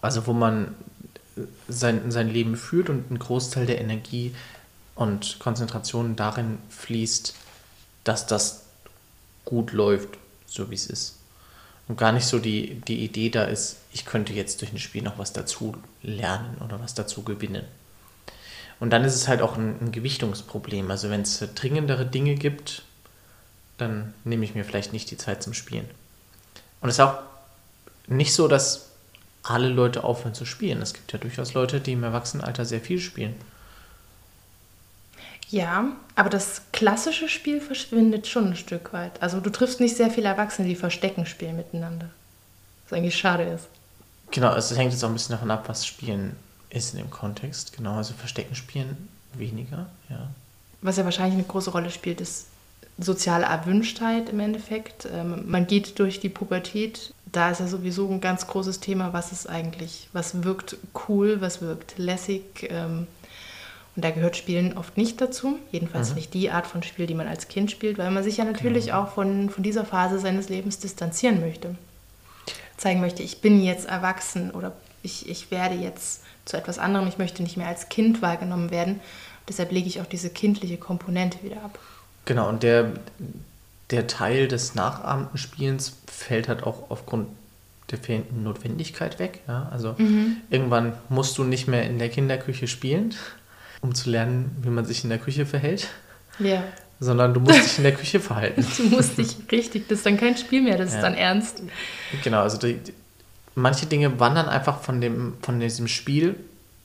Also 0.00 0.26
wo 0.26 0.32
man 0.32 0.74
sein, 1.68 2.10
sein 2.10 2.28
Leben 2.28 2.56
führt 2.56 2.90
und 2.90 3.10
ein 3.10 3.18
Großteil 3.18 3.66
der 3.66 3.80
Energie 3.80 4.34
und 4.94 5.38
Konzentration 5.38 6.16
darin 6.16 6.58
fließt, 6.70 7.34
dass 8.04 8.26
das 8.26 8.63
gut 9.44 9.72
läuft, 9.72 10.10
so 10.46 10.70
wie 10.70 10.74
es 10.74 10.86
ist. 10.86 11.16
Und 11.86 11.98
gar 11.98 12.12
nicht 12.12 12.26
so 12.26 12.38
die, 12.38 12.80
die 12.80 13.04
Idee 13.04 13.28
da 13.28 13.44
ist, 13.44 13.76
ich 13.92 14.06
könnte 14.06 14.32
jetzt 14.32 14.60
durch 14.60 14.72
ein 14.72 14.78
Spiel 14.78 15.02
noch 15.02 15.18
was 15.18 15.32
dazu 15.32 15.76
lernen 16.02 16.56
oder 16.64 16.80
was 16.80 16.94
dazu 16.94 17.22
gewinnen. 17.22 17.64
Und 18.80 18.90
dann 18.90 19.04
ist 19.04 19.14
es 19.14 19.28
halt 19.28 19.42
auch 19.42 19.56
ein, 19.56 19.76
ein 19.80 19.92
Gewichtungsproblem. 19.92 20.90
Also 20.90 21.10
wenn 21.10 21.22
es 21.22 21.38
dringendere 21.54 22.06
Dinge 22.06 22.34
gibt, 22.34 22.82
dann 23.78 24.14
nehme 24.24 24.44
ich 24.44 24.54
mir 24.54 24.64
vielleicht 24.64 24.92
nicht 24.92 25.10
die 25.10 25.16
Zeit 25.16 25.42
zum 25.42 25.52
Spielen. 25.52 25.88
Und 26.80 26.88
es 26.88 26.96
ist 26.96 27.00
auch 27.00 27.18
nicht 28.06 28.34
so, 28.34 28.48
dass 28.48 28.90
alle 29.42 29.68
Leute 29.68 30.04
aufhören 30.04 30.34
zu 30.34 30.44
spielen. 30.44 30.80
Es 30.80 30.94
gibt 30.94 31.12
ja 31.12 31.18
durchaus 31.18 31.54
Leute, 31.54 31.80
die 31.80 31.92
im 31.92 32.02
Erwachsenenalter 32.02 32.64
sehr 32.64 32.80
viel 32.80 32.98
spielen. 32.98 33.34
Ja, 35.54 35.92
aber 36.16 36.30
das 36.30 36.62
klassische 36.72 37.28
Spiel 37.28 37.60
verschwindet 37.60 38.26
schon 38.26 38.48
ein 38.48 38.56
Stück 38.56 38.92
weit. 38.92 39.22
Also 39.22 39.38
du 39.38 39.50
triffst 39.50 39.78
nicht 39.78 39.96
sehr 39.96 40.10
viele 40.10 40.26
Erwachsene, 40.26 40.66
die 40.66 40.74
Verstecken 40.74 41.26
spielen 41.26 41.54
miteinander. 41.54 42.10
Was 42.88 42.98
eigentlich 42.98 43.16
schade 43.16 43.44
ist. 43.44 43.68
Genau, 44.32 44.48
also 44.48 44.74
es 44.74 44.80
hängt 44.80 44.90
jetzt 44.90 45.04
auch 45.04 45.08
ein 45.08 45.12
bisschen 45.12 45.36
davon 45.36 45.52
ab, 45.52 45.68
was 45.68 45.86
Spielen 45.86 46.34
ist 46.70 46.92
in 46.94 46.98
dem 46.98 47.08
Kontext. 47.08 47.76
Genau, 47.76 47.94
also 47.94 48.14
Verstecken 48.14 48.56
spielen 48.56 49.08
weniger, 49.34 49.86
ja. 50.10 50.26
Was 50.82 50.96
ja 50.96 51.04
wahrscheinlich 51.04 51.34
eine 51.34 51.44
große 51.44 51.70
Rolle 51.70 51.90
spielt, 51.90 52.20
ist 52.20 52.48
soziale 52.98 53.44
Erwünschtheit 53.44 54.30
im 54.30 54.40
Endeffekt. 54.40 55.06
Ähm, 55.12 55.44
man 55.46 55.68
geht 55.68 56.00
durch 56.00 56.18
die 56.18 56.30
Pubertät. 56.30 57.14
Da 57.30 57.52
ist 57.52 57.60
ja 57.60 57.68
sowieso 57.68 58.10
ein 58.10 58.20
ganz 58.20 58.48
großes 58.48 58.80
Thema, 58.80 59.12
was 59.12 59.30
ist 59.30 59.48
eigentlich, 59.48 60.08
was 60.12 60.42
wirkt 60.42 60.78
cool, 61.06 61.40
was 61.40 61.62
wirkt 61.62 61.96
lässig. 61.96 62.42
Und 63.96 64.04
da 64.04 64.10
gehört 64.10 64.36
Spielen 64.36 64.76
oft 64.76 64.96
nicht 64.96 65.20
dazu. 65.20 65.58
Jedenfalls 65.70 66.10
mhm. 66.10 66.16
nicht 66.16 66.34
die 66.34 66.50
Art 66.50 66.66
von 66.66 66.82
Spiel, 66.82 67.06
die 67.06 67.14
man 67.14 67.28
als 67.28 67.48
Kind 67.48 67.70
spielt, 67.70 67.98
weil 67.98 68.10
man 68.10 68.24
sich 68.24 68.38
ja 68.38 68.44
natürlich 68.44 68.86
genau. 68.86 69.02
auch 69.02 69.08
von, 69.12 69.50
von 69.50 69.62
dieser 69.62 69.84
Phase 69.84 70.18
seines 70.18 70.48
Lebens 70.48 70.78
distanzieren 70.78 71.40
möchte. 71.40 71.76
Zeigen 72.76 73.00
möchte, 73.00 73.22
ich 73.22 73.40
bin 73.40 73.62
jetzt 73.62 73.86
erwachsen 73.86 74.50
oder 74.50 74.72
ich, 75.02 75.28
ich 75.28 75.50
werde 75.50 75.76
jetzt 75.76 76.22
zu 76.44 76.56
etwas 76.56 76.78
anderem. 76.78 77.06
Ich 77.06 77.18
möchte 77.18 77.42
nicht 77.42 77.56
mehr 77.56 77.68
als 77.68 77.88
Kind 77.88 78.20
wahrgenommen 78.20 78.70
werden. 78.70 79.00
Deshalb 79.48 79.70
lege 79.70 79.86
ich 79.86 80.00
auch 80.00 80.06
diese 80.06 80.30
kindliche 80.30 80.76
Komponente 80.76 81.42
wieder 81.42 81.62
ab. 81.62 81.78
Genau, 82.24 82.48
und 82.48 82.62
der, 82.62 82.92
der 83.90 84.06
Teil 84.06 84.48
des 84.48 84.74
nachahmenden 84.74 85.38
Spielens 85.38 85.96
fällt 86.06 86.48
halt 86.48 86.64
auch 86.64 86.90
aufgrund 86.90 87.28
der 87.90 87.98
fehlenden 87.98 88.42
Notwendigkeit 88.42 89.18
weg. 89.18 89.40
Ja? 89.46 89.68
Also 89.70 89.94
mhm. 89.98 90.38
irgendwann 90.50 90.94
musst 91.08 91.36
du 91.38 91.44
nicht 91.44 91.68
mehr 91.68 91.84
in 91.84 91.98
der 91.98 92.08
Kinderküche 92.08 92.66
spielen, 92.66 93.14
um 93.84 93.94
zu 93.94 94.08
lernen, 94.08 94.56
wie 94.62 94.70
man 94.70 94.86
sich 94.86 95.04
in 95.04 95.10
der 95.10 95.18
Küche 95.18 95.44
verhält. 95.44 95.88
Ja. 96.38 96.64
Sondern 97.00 97.34
du 97.34 97.40
musst 97.40 97.62
dich 97.62 97.76
in 97.76 97.84
der 97.84 97.94
Küche 97.94 98.18
verhalten. 98.18 98.66
du 98.78 98.84
musst 98.84 99.18
dich 99.18 99.36
richtig, 99.52 99.88
das 99.88 99.98
ist 99.98 100.06
dann 100.06 100.16
kein 100.16 100.38
Spiel 100.38 100.62
mehr, 100.62 100.78
das 100.78 100.90
ja. 100.90 100.96
ist 100.96 101.02
dann 101.02 101.14
ernst. 101.14 101.62
Genau, 102.22 102.40
also 102.40 102.56
die, 102.56 102.80
manche 103.54 103.84
Dinge 103.84 104.18
wandern 104.18 104.48
einfach 104.48 104.80
von, 104.80 105.02
dem, 105.02 105.34
von 105.42 105.60
diesem 105.60 105.86
Spiel 105.86 106.34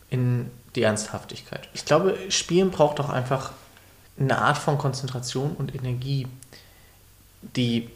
in 0.10 0.52
die 0.76 0.84
Ernsthaftigkeit. 0.84 1.70
Ich 1.74 1.86
glaube, 1.86 2.18
Spielen 2.28 2.70
braucht 2.70 3.00
auch 3.00 3.10
einfach 3.10 3.54
eine 4.20 4.38
Art 4.38 4.58
von 4.58 4.78
Konzentration 4.78 5.54
und 5.54 5.74
Energie, 5.74 6.28
die, 7.56 7.90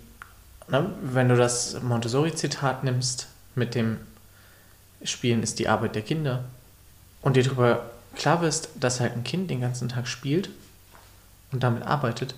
ne, 0.70 0.90
wenn 1.02 1.28
du 1.28 1.36
das 1.36 1.82
Montessori-Zitat 1.84 2.86
nimmst, 2.86 3.28
mit 3.54 3.76
dem 3.76 3.98
Spielen 5.04 5.44
ist 5.44 5.60
die 5.60 5.68
Arbeit 5.68 5.96
der 5.96 6.04
Kinder 6.04 6.46
und 7.22 7.36
dir 7.36 7.44
darüber 7.44 7.90
klar 8.16 8.42
wirst, 8.42 8.70
dass 8.80 9.00
halt 9.00 9.14
ein 9.14 9.24
Kind 9.24 9.50
den 9.50 9.62
ganzen 9.62 9.90
Tag 9.90 10.08
spielt 10.08 10.50
und 11.52 11.64
damit 11.64 11.84
arbeitet 11.84 12.36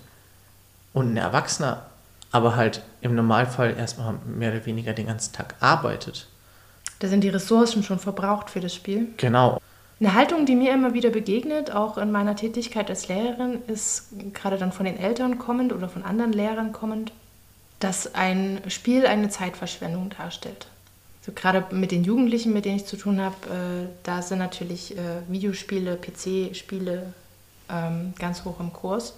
und 0.92 1.12
ein 1.12 1.16
Erwachsener 1.16 1.86
aber 2.32 2.56
halt 2.56 2.82
im 3.00 3.14
Normalfall 3.14 3.76
erstmal 3.78 4.14
mehr 4.26 4.52
oder 4.52 4.66
weniger 4.66 4.92
den 4.92 5.06
ganzen 5.06 5.32
Tag 5.32 5.54
arbeitet. 5.60 6.28
Da 6.98 7.08
sind 7.08 7.22
die 7.22 7.28
Ressourcen 7.28 7.82
schon 7.82 7.98
verbraucht 7.98 8.50
für 8.50 8.60
das 8.60 8.74
Spiel. 8.74 9.08
Genau. 9.16 9.60
Eine 9.98 10.14
Haltung, 10.14 10.44
die 10.44 10.54
mir 10.54 10.74
immer 10.74 10.92
wieder 10.92 11.08
begegnet, 11.08 11.70
auch 11.70 11.96
in 11.96 12.12
meiner 12.12 12.36
Tätigkeit 12.36 12.90
als 12.90 13.08
Lehrerin, 13.08 13.62
ist 13.66 14.08
gerade 14.34 14.58
dann 14.58 14.72
von 14.72 14.84
den 14.84 14.98
Eltern 14.98 15.38
kommend 15.38 15.72
oder 15.72 15.88
von 15.88 16.02
anderen 16.02 16.32
Lehrern 16.32 16.72
kommend, 16.72 17.12
dass 17.80 18.14
ein 18.14 18.60
Spiel 18.68 19.06
eine 19.06 19.30
Zeitverschwendung 19.30 20.10
darstellt. 20.10 20.66
So 21.26 21.32
gerade 21.34 21.74
mit 21.74 21.90
den 21.90 22.04
Jugendlichen, 22.04 22.52
mit 22.52 22.64
denen 22.64 22.76
ich 22.76 22.86
zu 22.86 22.96
tun 22.96 23.20
habe, 23.20 23.34
äh, 23.46 23.88
da 24.04 24.22
sind 24.22 24.38
natürlich 24.38 24.96
äh, 24.96 25.00
Videospiele, 25.26 25.96
PC-Spiele 25.96 27.12
ähm, 27.68 28.14
ganz 28.16 28.44
hoch 28.44 28.60
im 28.60 28.72
Kurs. 28.72 29.14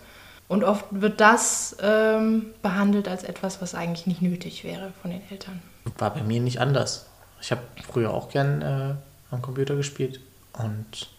Und 0.48 0.64
oft 0.64 0.86
wird 0.90 1.20
das 1.20 1.76
ähm, 1.82 2.46
behandelt 2.62 3.08
als 3.08 3.24
etwas, 3.24 3.60
was 3.60 3.74
eigentlich 3.74 4.06
nicht 4.06 4.22
nötig 4.22 4.64
wäre 4.64 4.92
von 5.02 5.10
den 5.10 5.20
Eltern. 5.30 5.60
War 5.98 6.14
bei 6.14 6.22
mir 6.22 6.40
nicht 6.40 6.62
anders. 6.62 7.04
Ich 7.42 7.50
habe 7.50 7.60
früher 7.86 8.14
auch 8.14 8.30
gern 8.30 8.62
äh, 8.62 8.94
am 9.30 9.42
Computer 9.42 9.76
gespielt 9.76 10.20
und 10.54 11.10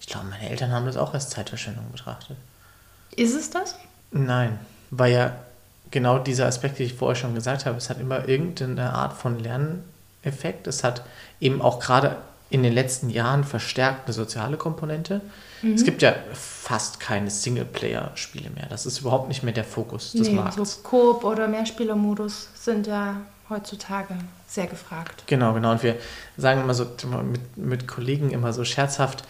ich 0.00 0.06
glaube, 0.06 0.28
meine 0.30 0.48
Eltern 0.48 0.72
haben 0.72 0.86
das 0.86 0.96
auch 0.96 1.12
als 1.12 1.28
Zeitverschwendung 1.28 1.84
betrachtet. 1.92 2.38
Ist 3.14 3.34
es 3.34 3.50
das? 3.50 3.76
Nein, 4.10 4.58
weil 4.90 5.12
ja 5.12 5.36
genau 5.90 6.18
dieser 6.18 6.46
Aspekt, 6.46 6.78
den 6.78 6.86
ich 6.86 6.94
vorher 6.94 7.16
schon 7.16 7.34
gesagt 7.34 7.66
habe, 7.66 7.76
es 7.76 7.90
hat 7.90 8.00
immer 8.00 8.26
irgendeine 8.26 8.94
Art 8.94 9.12
von 9.12 9.38
Lerneffekt. 10.22 10.66
Es 10.66 10.84
hat 10.84 11.02
eben 11.40 11.62
auch 11.62 11.80
gerade 11.80 12.16
in 12.50 12.62
den 12.62 12.72
letzten 12.72 13.08
Jahren 13.08 13.44
verstärkt 13.44 14.06
eine 14.06 14.12
soziale 14.12 14.56
Komponente. 14.56 15.22
Mhm. 15.62 15.72
Es 15.72 15.84
gibt 15.84 16.02
ja 16.02 16.14
fast 16.34 17.00
keine 17.00 17.30
Singleplayer-Spiele 17.30 18.50
mehr. 18.50 18.66
Das 18.68 18.84
ist 18.84 19.00
überhaupt 19.00 19.28
nicht 19.28 19.42
mehr 19.42 19.54
der 19.54 19.64
Fokus 19.64 20.12
des 20.12 20.28
nee, 20.28 20.34
Marktes. 20.34 20.74
So 20.74 20.80
Coop 20.82 21.24
oder 21.24 21.48
Mehrspielermodus 21.48 22.48
sind 22.54 22.86
ja 22.86 23.22
heutzutage 23.48 24.14
sehr 24.46 24.66
gefragt. 24.66 25.24
Genau, 25.26 25.54
genau. 25.54 25.72
Und 25.72 25.82
wir 25.82 25.96
sagen 26.36 26.60
immer 26.60 26.74
so 26.74 26.84
mit, 27.22 27.56
mit 27.56 27.88
Kollegen 27.88 28.30
immer 28.30 28.52
so 28.52 28.64
scherzhaft, 28.64 29.24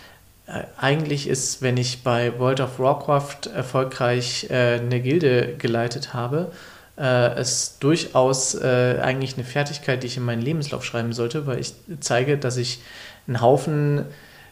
äh, 0.47 0.65
eigentlich 0.77 1.29
ist, 1.29 1.63
wenn 1.63 1.77
ich 1.77 2.03
bei 2.03 2.39
World 2.41 2.61
of 2.61 2.81
Warcraft 2.81 3.47
erfolgreich 3.55 4.49
äh, 4.51 4.81
eine 4.81 5.01
Gilde 5.01 5.55
geleitet 5.59 6.13
habe, 6.13 6.51
äh, 6.97 7.35
es 7.35 7.79
durchaus 7.79 8.55
äh, 8.55 8.99
eigentlich 9.03 9.35
eine 9.35 9.45
Fertigkeit, 9.45 10.03
die 10.03 10.07
ich 10.07 10.17
in 10.17 10.25
meinen 10.25 10.43
Lebenslauf 10.43 10.85
schreiben 10.85 11.13
sollte, 11.13 11.47
weil 11.47 11.59
ich 11.59 11.75
zeige, 12.01 12.37
dass 12.37 12.57
ich 12.57 12.81
einen 13.27 13.41
Haufen 13.41 14.05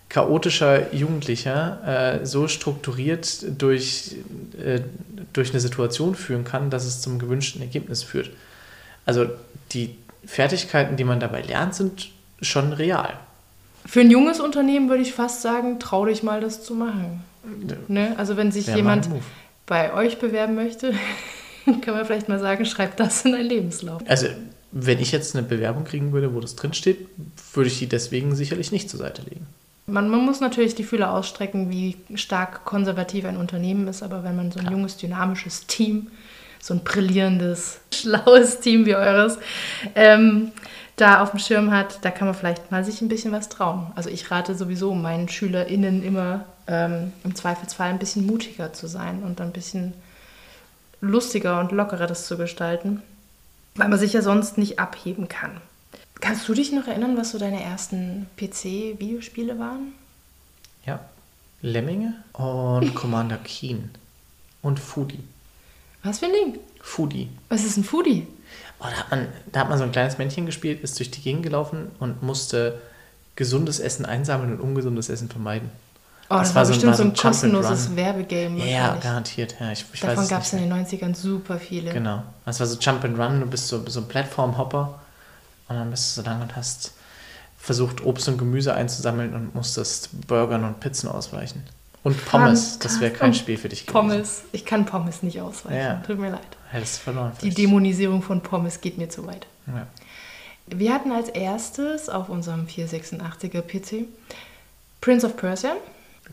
chaotischer 0.09 0.93
Jugendlicher 0.93 2.21
äh, 2.21 2.27
so 2.27 2.49
strukturiert 2.49 3.45
durch, 3.61 4.17
äh, 4.63 4.81
durch 5.33 5.51
eine 5.51 5.61
Situation 5.61 6.15
führen 6.15 6.45
kann, 6.45 6.69
dass 6.69 6.85
es 6.85 7.01
zum 7.01 7.19
gewünschten 7.19 7.63
Ergebnis 7.63 8.03
führt. 8.03 8.31
Also 9.07 9.27
die 9.73 9.97
Fertigkeiten, 10.27 10.97
die 10.97 11.05
man 11.05 11.21
dabei 11.21 11.43
lernt, 11.43 11.75
sind 11.75 12.11
schon 12.43 12.73
real. 12.73 13.15
Für 13.87 14.01
ein 14.01 14.11
junges 14.11 14.41
Unternehmen 14.41 14.89
würde 14.89 15.03
ich 15.03 15.15
fast 15.15 15.43
sagen, 15.43 15.79
trau 15.79 16.05
dich 16.05 16.23
mal, 16.23 16.41
das 16.41 16.63
zu 16.65 16.75
machen. 16.75 17.25
Ne? 17.89 18.15
Also 18.19 18.37
wenn 18.37 18.53
sich 18.53 18.67
jemand 18.67 19.09
bei 19.67 19.95
euch 19.95 20.19
bewerben 20.19 20.55
möchte, 20.55 20.93
kann 21.83 21.95
man 21.95 22.05
vielleicht 22.05 22.29
mal 22.29 22.39
sagen, 22.39 22.65
schreib 22.65 22.97
das 22.97 23.25
in 23.25 23.33
deinen 23.33 23.49
Lebenslauf. 23.49 24.03
Also 24.07 24.27
wenn 24.73 25.01
ich 25.01 25.13
jetzt 25.13 25.35
eine 25.35 25.47
Bewerbung 25.47 25.85
kriegen 25.85 26.13
würde, 26.13 26.35
wo 26.35 26.41
das 26.41 26.57
drinsteht, 26.57 27.09
würde 27.55 27.69
ich 27.69 27.79
die 27.79 27.89
deswegen 27.89 28.35
sicherlich 28.35 28.73
nicht 28.73 28.89
zur 28.89 29.01
Seite 29.01 29.23
legen. 29.23 29.47
Man, 29.87 30.09
man, 30.09 30.25
muss 30.25 30.41
natürlich 30.41 30.77
die 30.77 30.85
Fühler 30.85 31.13
ausstrecken, 31.13 31.71
wie 31.71 31.97
stark 32.15 32.65
konservativ 32.65 33.25
ein 33.25 33.37
Unternehmen 33.37 33.89
ist, 33.89 34.05
aber 34.05 34.23
wenn 34.23 34.37
man 34.37 34.53
so 34.53 34.61
ein 34.61 34.67
ja. 34.67 34.71
junges, 34.71 34.97
dynamisches 34.97 35.67
Team 35.67 36.09
so 36.61 36.75
ein 36.75 36.85
brillierendes, 36.85 37.81
schlaues 37.93 38.61
Team 38.61 38.87
wie 38.87 38.95
eures, 38.95 39.39
ähm, 39.95 40.53
da 40.97 41.23
auf 41.23 41.31
dem 41.31 41.41
Schirm 41.41 41.71
hat, 41.71 42.05
da 42.05 42.11
kann 42.11 42.29
man 42.29 42.35
vielleicht 42.35 42.71
mal 42.71 42.85
sich 42.85 43.01
ein 43.01 43.09
bisschen 43.09 43.33
was 43.33 43.49
trauen. 43.49 43.91
Also 43.97 44.11
ich 44.11 44.31
rate 44.31 44.55
sowieso 44.55 44.95
meinen 44.95 45.29
SchülerInnen 45.29 46.03
immer 46.03 46.45
ähm, 46.67 47.13
im 47.25 47.35
Zweifelsfall 47.35 47.89
ein 47.89 47.99
bisschen 47.99 48.27
mutiger 48.27 48.75
zu 48.75 48.87
sein 48.87 49.23
und 49.23 49.41
ein 49.41 49.53
bisschen 49.53 49.95
lustiger 51.01 51.61
und 51.61 51.73
lockerer 51.73 52.07
das 52.07 52.27
zu 52.27 52.37
gestalten, 52.37 53.03
weil 53.75 53.89
man 53.89 53.99
sich 53.99 54.13
ja 54.13 54.23
sonst 54.23 54.59
nicht 54.59 54.79
abheben 54.79 55.29
kann. 55.29 55.61
Kannst 56.21 56.49
du 56.49 56.55
dich 56.55 56.73
noch 56.73 56.87
erinnern, 56.87 57.17
was 57.17 57.31
so 57.31 57.39
deine 57.39 57.63
ersten 57.63 58.27
PC-Videospiele 58.37 59.59
waren? 59.59 59.93
Ja, 60.85 61.01
Lemminge 61.63 62.15
und 62.35 62.95
Commander 62.95 63.39
Keen 63.39 63.91
und 64.63 64.79
Foodie. 64.79 65.25
Was 66.03 66.19
für 66.19 66.27
ein 66.27 66.33
Ding? 66.33 66.59
Foodie. 66.81 67.29
Was 67.49 67.65
ist 67.65 67.77
ein 67.77 67.85
Foodie? 67.85 68.27
Oh, 68.81 68.85
da, 68.85 68.97
hat 68.97 69.11
man, 69.11 69.29
da 69.53 69.61
hat 69.61 69.69
man 69.69 69.79
so 69.79 69.85
ein 69.85 69.93
kleines 69.93 70.19
Männchen 70.19 70.47
gespielt, 70.47 70.83
ist 70.83 70.99
durch 70.99 71.11
die 71.11 71.21
Gegend 71.21 71.43
gelaufen 71.43 71.91
und 71.99 72.23
musste 72.23 72.81
gesundes 73.37 73.81
Essen 73.81 74.05
einsammeln 74.05 74.53
und 74.53 74.61
ungesundes 74.61 75.09
Essen 75.09 75.29
vermeiden. 75.29 75.71
Oh, 76.33 76.37
das, 76.39 76.49
das 76.49 76.55
war, 76.55 76.63
war 76.63 76.69
bestimmt 76.69 76.97
so 76.97 77.03
ein, 77.03 77.15
so 77.15 77.23
ein 77.23 77.29
kostenloses 77.29 77.97
Werbegame. 77.97 78.71
Ja, 78.71 78.95
garantiert. 78.95 79.57
Ja, 79.59 79.73
ich, 79.73 79.85
ich 79.93 80.01
Davon 80.01 80.29
gab 80.29 80.43
es 80.43 80.53
in 80.53 80.61
den 80.61 80.73
90ern 80.73 81.17
super 81.17 81.59
viele. 81.59 81.93
Genau. 81.93 82.23
Das 82.45 82.61
war 82.61 82.69
so 82.69 82.79
Jump 82.79 83.05
and 83.05 83.19
Run, 83.19 83.41
du 83.41 83.47
bist 83.47 83.67
so, 83.67 83.85
so 83.89 84.01
ein 84.01 84.07
Plattform-Hopper 84.07 85.01
und 85.69 85.77
dann 85.77 85.91
bist 85.91 86.17
du 86.17 86.23
so 86.23 86.29
lang 86.29 86.41
und 86.41 86.55
hast 86.55 86.93
versucht, 87.59 88.05
Obst 88.05 88.29
und 88.29 88.39
Gemüse 88.39 88.75
einzusammeln 88.75 89.35
und 89.35 89.57
musstest 89.57 90.27
Burgern 90.29 90.65
und 90.65 90.79
Pizzen 90.79 91.09
ausweichen. 91.09 91.65
Und 92.05 92.25
Pommes, 92.25 92.79
das 92.79 93.01
wäre 93.01 93.13
kein 93.13 93.35
Spiel 93.35 93.59
für 93.59 93.69
dich 93.69 93.87
gewesen. 93.87 93.93
Pommes, 93.93 94.43
ich 94.53 94.65
kann 94.65 94.87
Pommes 94.87 95.25
nicht 95.25 95.41
ausweichen, 95.41 95.77
ja. 95.77 96.03
tut 96.07 96.19
mir 96.19 96.31
leid. 96.31 96.41
Hättest 96.71 97.01
verloren. 97.01 97.33
Die 97.43 97.51
Dämonisierung 97.51 98.23
von 98.23 98.41
Pommes 98.41 98.81
geht 98.81 98.97
mir 98.97 99.09
zu 99.09 99.27
weit. 99.27 99.47
Ja. 99.67 99.87
Wir 100.69 100.95
hatten 100.95 101.11
als 101.11 101.29
erstes 101.29 102.09
auf 102.09 102.29
unserem 102.29 102.67
486er 102.67 103.63
PC 103.63 104.07
Prince 105.01 105.27
of 105.27 105.37
Persia. 105.37 105.75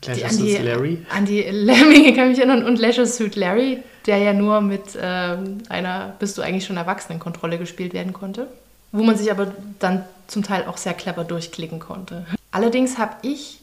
Die, 0.04 0.24
an, 0.24 0.36
die, 0.36 0.56
Larry. 0.56 1.06
an 1.10 1.24
die 1.24 1.42
Lemminge 1.42 2.12
kann 2.14 2.30
ich 2.30 2.38
mich 2.38 2.38
erinnern 2.38 2.64
und 2.64 2.78
Leisure 2.78 3.06
Suit 3.06 3.34
Larry, 3.34 3.82
der 4.06 4.18
ja 4.18 4.32
nur 4.32 4.60
mit 4.60 4.96
ähm, 5.00 5.58
einer 5.68 6.14
bist 6.18 6.38
du 6.38 6.42
eigentlich 6.42 6.66
schon 6.66 6.76
Erwachsenenkontrolle 6.76 7.58
gespielt 7.58 7.94
werden 7.94 8.12
konnte, 8.12 8.46
wo 8.92 9.02
man 9.02 9.16
sich 9.16 9.30
aber 9.30 9.52
dann 9.80 10.04
zum 10.28 10.42
Teil 10.44 10.66
auch 10.66 10.76
sehr 10.76 10.94
clever 10.94 11.24
durchklicken 11.24 11.80
konnte. 11.80 12.26
Allerdings 12.52 12.98
habe 12.98 13.16
ich 13.22 13.60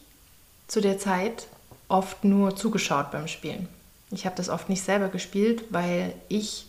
zu 0.68 0.82
der 0.82 0.98
Zeit 0.98 1.48
oft 1.88 2.24
nur 2.24 2.56
zugeschaut 2.56 3.12
beim 3.12 3.28
Spielen. 3.28 3.70
Ich 4.12 4.26
habe 4.26 4.36
das 4.36 4.50
oft 4.50 4.70
nicht 4.70 4.84
selber 4.84 5.08
gespielt, 5.08 5.64
weil 5.70 6.14
ich 6.28 6.68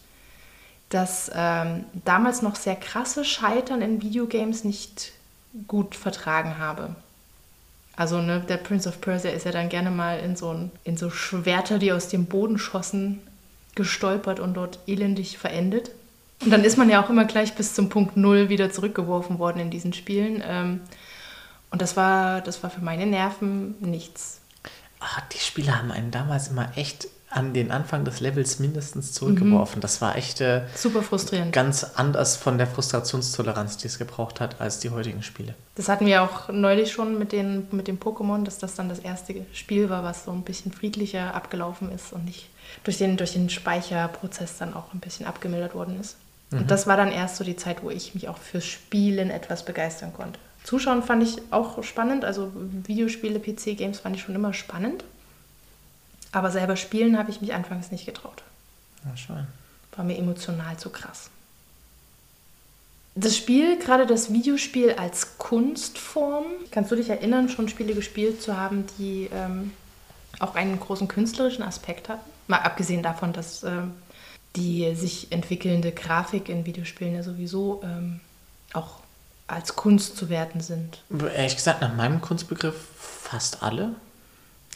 das 0.88 1.30
ähm, 1.34 1.84
damals 2.04 2.42
noch 2.42 2.54
sehr 2.54 2.76
krasse 2.76 3.24
Scheitern 3.24 3.82
in 3.82 4.02
Videogames 4.02 4.64
nicht 4.64 5.12
gut 5.66 5.94
vertragen 5.94 6.58
habe. 6.58 6.94
Also 7.96 8.20
ne, 8.20 8.40
der 8.46 8.58
Prince 8.58 8.88
of 8.88 9.00
Persia 9.00 9.30
ist 9.30 9.46
ja 9.46 9.52
dann 9.52 9.70
gerne 9.70 9.90
mal 9.90 10.20
in 10.20 10.36
so, 10.36 10.70
in 10.84 10.96
so 10.96 11.10
Schwerter, 11.10 11.78
die 11.78 11.92
aus 11.92 12.08
dem 12.08 12.26
Boden 12.26 12.58
schossen, 12.58 13.22
gestolpert 13.74 14.38
und 14.38 14.54
dort 14.54 14.78
elendig 14.86 15.38
verendet. 15.38 15.90
Und 16.42 16.50
dann 16.50 16.64
ist 16.64 16.76
man 16.76 16.90
ja 16.90 17.02
auch 17.02 17.08
immer 17.08 17.24
gleich 17.24 17.54
bis 17.54 17.74
zum 17.74 17.88
Punkt 17.88 18.16
Null 18.16 18.50
wieder 18.50 18.70
zurückgeworfen 18.70 19.38
worden 19.38 19.60
in 19.60 19.70
diesen 19.70 19.94
Spielen. 19.94 20.42
Ähm, 20.46 20.80
und 21.70 21.80
das 21.80 21.96
war, 21.96 22.42
das 22.42 22.62
war 22.62 22.70
für 22.70 22.82
meine 22.82 23.06
Nerven 23.06 23.74
nichts. 23.80 24.40
Ach, 25.00 25.20
die 25.28 25.38
Spiele 25.38 25.76
haben 25.78 25.90
einen 25.90 26.10
damals 26.10 26.48
immer 26.48 26.76
echt 26.76 27.08
an 27.36 27.52
den 27.52 27.70
Anfang 27.70 28.04
des 28.04 28.20
Levels 28.20 28.58
mindestens 28.58 29.12
zurückgeworfen. 29.12 29.78
Mhm. 29.78 29.82
Das 29.82 30.00
war 30.00 30.16
echt 30.16 30.40
äh, 30.40 30.62
super 30.74 31.02
frustrierend. 31.02 31.52
Ganz 31.52 31.84
anders 31.94 32.36
von 32.36 32.56
der 32.56 32.66
Frustrationstoleranz, 32.66 33.76
die 33.76 33.88
es 33.88 33.98
gebraucht 33.98 34.40
hat, 34.40 34.60
als 34.60 34.78
die 34.78 34.90
heutigen 34.90 35.22
Spiele. 35.22 35.54
Das 35.74 35.88
hatten 35.88 36.06
wir 36.06 36.22
auch 36.22 36.48
neulich 36.48 36.92
schon 36.92 37.18
mit 37.18 37.32
den, 37.32 37.68
mit 37.72 37.88
dem 37.88 37.98
Pokémon, 37.98 38.44
dass 38.44 38.58
das 38.58 38.74
dann 38.74 38.88
das 38.88 38.98
erste 38.98 39.34
Spiel 39.52 39.90
war, 39.90 40.02
was 40.02 40.24
so 40.24 40.32
ein 40.32 40.42
bisschen 40.42 40.72
friedlicher 40.72 41.34
abgelaufen 41.34 41.92
ist 41.92 42.12
und 42.12 42.24
nicht 42.24 42.48
durch 42.84 42.96
den, 42.96 43.18
durch 43.18 43.34
den 43.34 43.50
Speicherprozess 43.50 44.56
dann 44.56 44.72
auch 44.72 44.94
ein 44.94 45.00
bisschen 45.00 45.26
abgemildert 45.26 45.74
worden 45.74 46.00
ist. 46.00 46.16
Mhm. 46.50 46.60
Und 46.60 46.70
das 46.70 46.86
war 46.86 46.96
dann 46.96 47.12
erst 47.12 47.36
so 47.36 47.44
die 47.44 47.56
Zeit, 47.56 47.82
wo 47.82 47.90
ich 47.90 48.14
mich 48.14 48.28
auch 48.28 48.38
fürs 48.38 48.64
Spielen 48.64 49.30
etwas 49.30 49.64
begeistern 49.64 50.14
konnte. 50.14 50.40
Zuschauen 50.64 51.02
fand 51.02 51.22
ich 51.22 51.36
auch 51.50 51.82
spannend, 51.84 52.24
also 52.24 52.50
Videospiele, 52.54 53.38
PC-Games 53.38 54.00
fand 54.00 54.16
ich 54.16 54.22
schon 54.22 54.34
immer 54.34 54.52
spannend. 54.52 55.04
Aber 56.32 56.50
selber 56.50 56.76
spielen 56.76 57.18
habe 57.18 57.30
ich 57.30 57.40
mich 57.40 57.54
anfangs 57.54 57.90
nicht 57.90 58.06
getraut. 58.06 58.42
Ja, 59.04 59.16
schön. 59.16 59.46
War 59.94 60.04
mir 60.04 60.18
emotional 60.18 60.76
zu 60.76 60.90
krass. 60.90 61.30
Das 63.14 63.34
Spiel, 63.34 63.78
gerade 63.78 64.06
das 64.06 64.30
Videospiel 64.30 64.92
als 64.92 65.38
Kunstform, 65.38 66.44
kannst 66.70 66.90
du 66.90 66.96
dich 66.96 67.08
erinnern, 67.08 67.48
schon 67.48 67.68
Spiele 67.68 67.94
gespielt 67.94 68.42
zu 68.42 68.58
haben, 68.58 68.84
die 68.98 69.30
ähm, 69.32 69.72
auch 70.38 70.54
einen 70.54 70.78
großen 70.78 71.08
künstlerischen 71.08 71.62
Aspekt 71.62 72.10
hatten? 72.10 72.28
Mal 72.46 72.58
abgesehen 72.58 73.02
davon, 73.02 73.32
dass 73.32 73.64
ähm, 73.64 73.94
die 74.54 74.94
sich 74.94 75.32
entwickelnde 75.32 75.92
Grafik 75.92 76.50
in 76.50 76.66
Videospielen 76.66 77.14
ja 77.14 77.22
sowieso 77.22 77.80
ähm, 77.84 78.20
auch 78.74 79.00
als 79.46 79.76
Kunst 79.76 80.16
zu 80.16 80.28
werten 80.28 80.60
sind. 80.60 81.02
Ehrlich 81.34 81.56
gesagt, 81.56 81.80
nach 81.80 81.94
meinem 81.94 82.20
Kunstbegriff 82.20 82.76
fast 82.98 83.62
alle. 83.62 83.94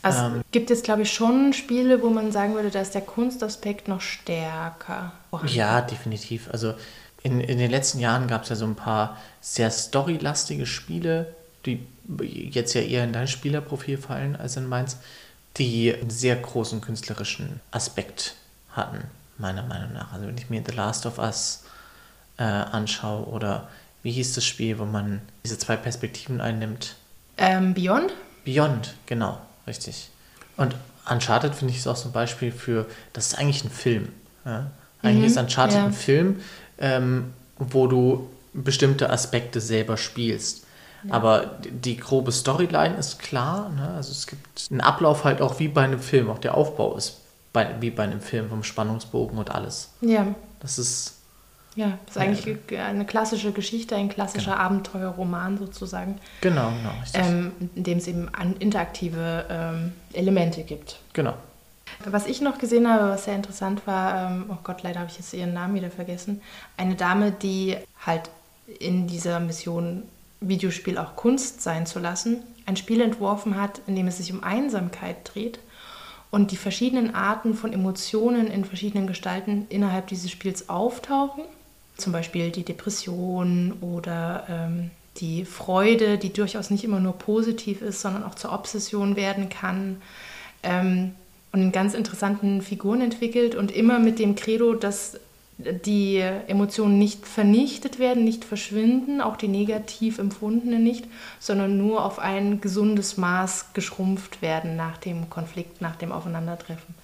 Also 0.02 0.20
ähm, 0.20 0.42
gibt 0.52 0.70
es, 0.70 0.82
glaube 0.82 1.02
ich, 1.02 1.12
schon 1.12 1.52
Spiele, 1.52 2.02
wo 2.02 2.10
man 2.10 2.32
sagen 2.32 2.54
würde, 2.54 2.70
da 2.70 2.80
ist 2.80 2.94
der 2.94 3.02
Kunstaspekt 3.02 3.88
noch 3.88 4.00
stärker. 4.00 5.12
Vorhanden. 5.30 5.54
Ja, 5.54 5.80
definitiv. 5.82 6.48
Also 6.50 6.74
in, 7.22 7.40
in 7.40 7.58
den 7.58 7.70
letzten 7.70 8.00
Jahren 8.00 8.26
gab 8.26 8.44
es 8.44 8.48
ja 8.48 8.56
so 8.56 8.64
ein 8.64 8.76
paar 8.76 9.18
sehr 9.40 9.70
storylastige 9.70 10.66
Spiele, 10.66 11.34
die 11.66 11.86
jetzt 12.18 12.74
ja 12.74 12.80
eher 12.80 13.04
in 13.04 13.12
dein 13.12 13.28
Spielerprofil 13.28 13.98
fallen 13.98 14.36
als 14.36 14.56
in 14.56 14.66
meins, 14.66 14.96
die 15.56 15.94
einen 15.94 16.10
sehr 16.10 16.36
großen 16.36 16.80
künstlerischen 16.80 17.60
Aspekt 17.70 18.36
hatten, 18.72 19.04
meiner 19.38 19.62
Meinung 19.62 19.92
nach. 19.92 20.12
Also 20.12 20.26
wenn 20.26 20.38
ich 20.38 20.48
mir 20.48 20.62
The 20.66 20.74
Last 20.74 21.06
of 21.06 21.18
Us 21.18 21.64
äh, 22.38 22.44
anschaue 22.44 23.26
oder 23.26 23.68
wie 24.02 24.12
hieß 24.12 24.34
das 24.34 24.44
Spiel, 24.44 24.78
wo 24.78 24.86
man 24.86 25.20
diese 25.44 25.58
zwei 25.58 25.76
Perspektiven 25.76 26.40
einnimmt? 26.40 26.96
Ähm, 27.36 27.74
Beyond? 27.74 28.14
Beyond, 28.44 28.94
genau. 29.06 29.38
Richtig. 29.70 30.10
Und 30.56 30.74
Uncharted 31.08 31.54
finde 31.54 31.72
ich 31.72 31.78
ist 31.78 31.86
auch 31.86 31.96
so 31.96 32.08
ein 32.08 32.12
Beispiel 32.12 32.50
für, 32.50 32.86
das 33.12 33.28
ist 33.28 33.38
eigentlich 33.38 33.64
ein 33.64 33.70
Film. 33.70 34.08
Ja? 34.44 34.70
Eigentlich 35.00 35.20
mhm, 35.20 35.24
ist 35.26 35.38
Uncharted 35.38 35.76
ja. 35.76 35.84
ein 35.84 35.92
Film, 35.92 36.40
ähm, 36.78 37.32
wo 37.56 37.86
du 37.86 38.28
bestimmte 38.52 39.10
Aspekte 39.10 39.60
selber 39.60 39.96
spielst. 39.96 40.66
Ja. 41.04 41.14
Aber 41.14 41.58
die 41.70 41.96
grobe 41.96 42.32
Storyline 42.32 42.96
ist 42.96 43.20
klar. 43.20 43.70
Ne? 43.70 43.94
Also 43.94 44.10
es 44.10 44.26
gibt 44.26 44.66
einen 44.70 44.80
Ablauf 44.80 45.24
halt 45.24 45.40
auch 45.40 45.60
wie 45.60 45.68
bei 45.68 45.84
einem 45.84 46.00
Film. 46.00 46.28
Auch 46.30 46.38
der 46.38 46.56
Aufbau 46.56 46.96
ist 46.96 47.18
bei, 47.52 47.76
wie 47.80 47.90
bei 47.90 48.02
einem 48.02 48.20
Film 48.20 48.48
vom 48.48 48.64
Spannungsbogen 48.64 49.38
und 49.38 49.50
alles. 49.50 49.90
Ja. 50.00 50.34
Das 50.58 50.78
ist 50.78 51.19
ja, 51.76 51.98
das 52.06 52.16
ist 52.16 52.22
eigentlich 52.22 52.58
eine 52.78 53.04
klassische 53.04 53.52
Geschichte, 53.52 53.94
ein 53.94 54.08
klassischer 54.08 54.52
genau. 54.52 54.64
Abenteuerroman 54.64 55.56
sozusagen. 55.58 56.18
Genau, 56.40 56.68
genau. 56.70 56.94
Ähm, 57.14 57.52
in 57.76 57.84
dem 57.84 57.98
es 57.98 58.08
eben 58.08 58.28
interaktive 58.58 59.46
ähm, 59.48 59.92
Elemente 60.12 60.64
gibt. 60.64 60.98
Genau. 61.12 61.34
Was 62.04 62.26
ich 62.26 62.40
noch 62.40 62.58
gesehen 62.58 62.88
habe, 62.88 63.10
was 63.10 63.24
sehr 63.24 63.36
interessant 63.36 63.86
war, 63.86 64.30
ähm, 64.30 64.46
oh 64.48 64.58
Gott, 64.64 64.82
leider 64.82 65.00
habe 65.00 65.10
ich 65.10 65.18
jetzt 65.18 65.32
ihren 65.32 65.52
Namen 65.52 65.74
wieder 65.74 65.90
vergessen, 65.90 66.40
eine 66.76 66.94
Dame, 66.96 67.30
die 67.30 67.76
halt 68.04 68.30
in 68.78 69.06
dieser 69.06 69.38
Mission 69.38 70.04
Videospiel 70.40 70.98
auch 70.98 71.16
Kunst 71.16 71.60
sein 71.60 71.86
zu 71.86 71.98
lassen, 71.98 72.42
ein 72.66 72.76
Spiel 72.76 73.00
entworfen 73.00 73.60
hat, 73.60 73.80
in 73.86 73.94
dem 73.94 74.06
es 74.06 74.16
sich 74.16 74.32
um 74.32 74.42
Einsamkeit 74.42 75.16
dreht 75.24 75.60
und 76.30 76.50
die 76.50 76.56
verschiedenen 76.56 77.14
Arten 77.14 77.54
von 77.54 77.72
Emotionen 77.72 78.46
in 78.46 78.64
verschiedenen 78.64 79.06
Gestalten 79.06 79.66
innerhalb 79.68 80.06
dieses 80.06 80.30
Spiels 80.30 80.68
auftauchen 80.68 81.44
zum 82.00 82.12
Beispiel 82.12 82.50
die 82.50 82.64
Depression 82.64 83.74
oder 83.80 84.44
ähm, 84.48 84.90
die 85.16 85.44
Freude, 85.44 86.18
die 86.18 86.32
durchaus 86.32 86.70
nicht 86.70 86.84
immer 86.84 87.00
nur 87.00 87.18
positiv 87.18 87.82
ist, 87.82 88.00
sondern 88.00 88.24
auch 88.24 88.34
zur 88.34 88.52
Obsession 88.52 89.16
werden 89.16 89.48
kann. 89.48 90.00
Ähm, 90.62 91.12
und 91.52 91.72
ganz 91.72 91.94
interessanten 91.94 92.62
Figuren 92.62 93.00
entwickelt 93.00 93.56
und 93.56 93.72
immer 93.72 93.98
mit 93.98 94.20
dem 94.20 94.36
Credo, 94.36 94.74
dass 94.74 95.18
die 95.58 96.18
Emotionen 96.18 96.98
nicht 96.98 97.26
vernichtet 97.26 97.98
werden, 97.98 98.24
nicht 98.24 98.44
verschwinden, 98.44 99.20
auch 99.20 99.36
die 99.36 99.48
negativ 99.48 100.18
empfundenen 100.18 100.82
nicht, 100.82 101.06
sondern 101.38 101.76
nur 101.76 102.04
auf 102.04 102.18
ein 102.18 102.60
gesundes 102.60 103.16
Maß 103.16 103.72
geschrumpft 103.74 104.42
werden 104.42 104.76
nach 104.76 104.96
dem 104.96 105.28
Konflikt, 105.28 105.80
nach 105.80 105.96
dem 105.96 106.12
Aufeinandertreffen 106.12 106.94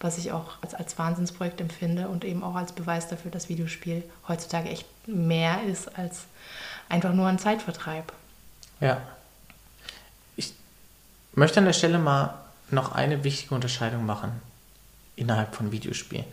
was 0.00 0.18
ich 0.18 0.32
auch 0.32 0.52
als, 0.60 0.74
als 0.74 0.98
Wahnsinnsprojekt 0.98 1.60
empfinde 1.60 2.08
und 2.08 2.24
eben 2.24 2.42
auch 2.42 2.54
als 2.54 2.72
Beweis 2.72 3.08
dafür, 3.08 3.30
dass 3.30 3.48
Videospiel 3.48 4.04
heutzutage 4.28 4.68
echt 4.68 4.86
mehr 5.06 5.62
ist 5.64 5.96
als 5.98 6.24
einfach 6.88 7.12
nur 7.12 7.26
ein 7.26 7.38
Zeitvertreib. 7.38 8.12
Ja. 8.80 9.00
Ich 10.36 10.52
möchte 11.34 11.58
an 11.58 11.64
der 11.64 11.72
Stelle 11.72 11.98
mal 11.98 12.34
noch 12.70 12.92
eine 12.92 13.24
wichtige 13.24 13.54
Unterscheidung 13.54 14.04
machen 14.04 14.32
innerhalb 15.14 15.54
von 15.54 15.72
Videospielen. 15.72 16.26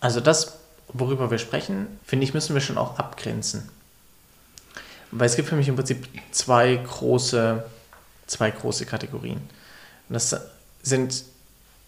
Also 0.00 0.20
das, 0.20 0.58
worüber 0.88 1.30
wir 1.30 1.38
sprechen, 1.38 1.86
finde 2.04 2.24
ich, 2.24 2.34
müssen 2.34 2.54
wir 2.54 2.60
schon 2.60 2.78
auch 2.78 2.98
abgrenzen. 2.98 3.68
Weil 5.10 5.26
es 5.26 5.34
gibt 5.34 5.48
für 5.48 5.56
mich 5.56 5.66
im 5.66 5.74
Prinzip 5.74 6.06
zwei 6.30 6.76
große, 6.76 7.64
zwei 8.26 8.50
große 8.52 8.86
Kategorien. 8.86 9.38
Und 10.08 10.14
das 10.14 10.36
sind 10.82 11.24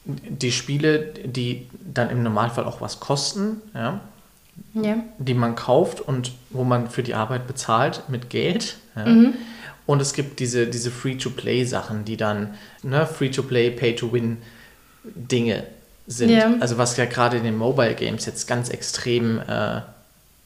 die 0.04 0.52
Spiele, 0.52 1.12
die 1.24 1.68
dann 1.84 2.10
im 2.10 2.22
Normalfall 2.22 2.64
auch 2.64 2.80
was 2.80 3.00
kosten, 3.00 3.60
ja, 3.74 4.00
ja. 4.74 4.96
die 5.18 5.34
man 5.34 5.54
kauft 5.54 6.00
und 6.00 6.32
wo 6.50 6.64
man 6.64 6.90
für 6.90 7.02
die 7.02 7.14
Arbeit 7.14 7.46
bezahlt 7.46 8.02
mit 8.08 8.30
Geld. 8.30 8.76
Ja. 8.96 9.06
Mhm. 9.06 9.34
Und 9.86 10.00
es 10.00 10.12
gibt 10.12 10.40
diese, 10.40 10.66
diese 10.66 10.90
Free-to-Play-Sachen, 10.90 12.04
die 12.04 12.16
dann 12.16 12.54
ne, 12.82 13.06
Free-to-Play, 13.06 13.70
Pay-to-Win-Dinge 13.72 15.64
sind. 16.06 16.30
Ja. 16.30 16.54
Also 16.60 16.78
was 16.78 16.96
ja 16.96 17.04
gerade 17.04 17.36
in 17.36 17.44
den 17.44 17.56
Mobile 17.56 17.94
Games 17.94 18.26
jetzt 18.26 18.46
ganz 18.46 18.68
extrem 18.68 19.40
äh, 19.40 19.80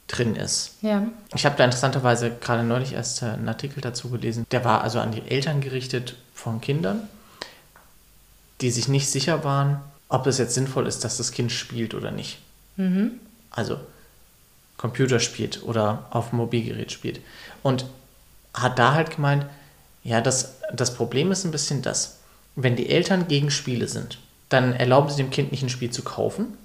drin 0.07 0.37
ist. 0.37 0.77
Ja. 0.83 1.07
Ich 1.35 1.45
habe 1.45 1.57
da 1.57 1.65
interessanterweise 1.65 2.31
gerade 2.41 2.63
neulich 2.63 2.93
erst 2.93 3.23
äh, 3.23 3.27
einen 3.27 3.49
Artikel 3.49 3.81
dazu 3.81 4.11
gelesen. 4.11 4.47
Der 4.51 4.65
war 4.65 4.83
also 4.83 5.01
an 5.01 5.13
die 5.13 5.23
Eltern 5.29 5.61
gerichtet 5.61 6.17
von 6.35 6.61
Kindern 6.61 7.09
die 8.61 8.71
sich 8.71 8.89
nicht 8.89 9.09
sicher 9.09 9.45
waren, 9.45 9.81
ob 10.09 10.27
es 10.27 10.39
jetzt 10.39 10.55
sinnvoll 10.55 10.87
ist, 10.87 11.05
dass 11.05 11.17
das 11.17 11.33
Kind 11.33 11.53
spielt 11.53 11.95
oder 11.95 12.11
nicht. 12.11 12.39
Mhm. 12.77 13.13
Also 13.51 13.79
Computer 14.77 15.21
spielt 15.21 15.63
oder 15.63 16.07
auf 16.11 16.31
dem 16.31 16.39
Mobilgerät 16.39 16.93
spielt. 16.93 17.21
Und 17.63 17.87
hat 18.55 18.79
da 18.79 18.95
halt 18.95 19.17
gemeint, 19.17 19.47
ja, 20.05 20.21
das, 20.21 20.55
das 20.73 20.95
Problem 20.95 21.33
ist 21.33 21.45
ein 21.45 21.51
bisschen 21.51 21.83
das, 21.83 22.19
wenn 22.55 22.77
die 22.77 22.89
Eltern 22.89 23.29
gegen 23.29 23.51
Spiele 23.51 23.89
sind, 23.89 24.19
dann 24.49 24.73
erlauben 24.73 25.11
sie 25.11 25.17
dem 25.17 25.31
Kind 25.31 25.51
nicht 25.51 25.63
ein 25.63 25.69
Spiel 25.69 25.91
zu 25.91 26.03
kaufen. 26.03 26.57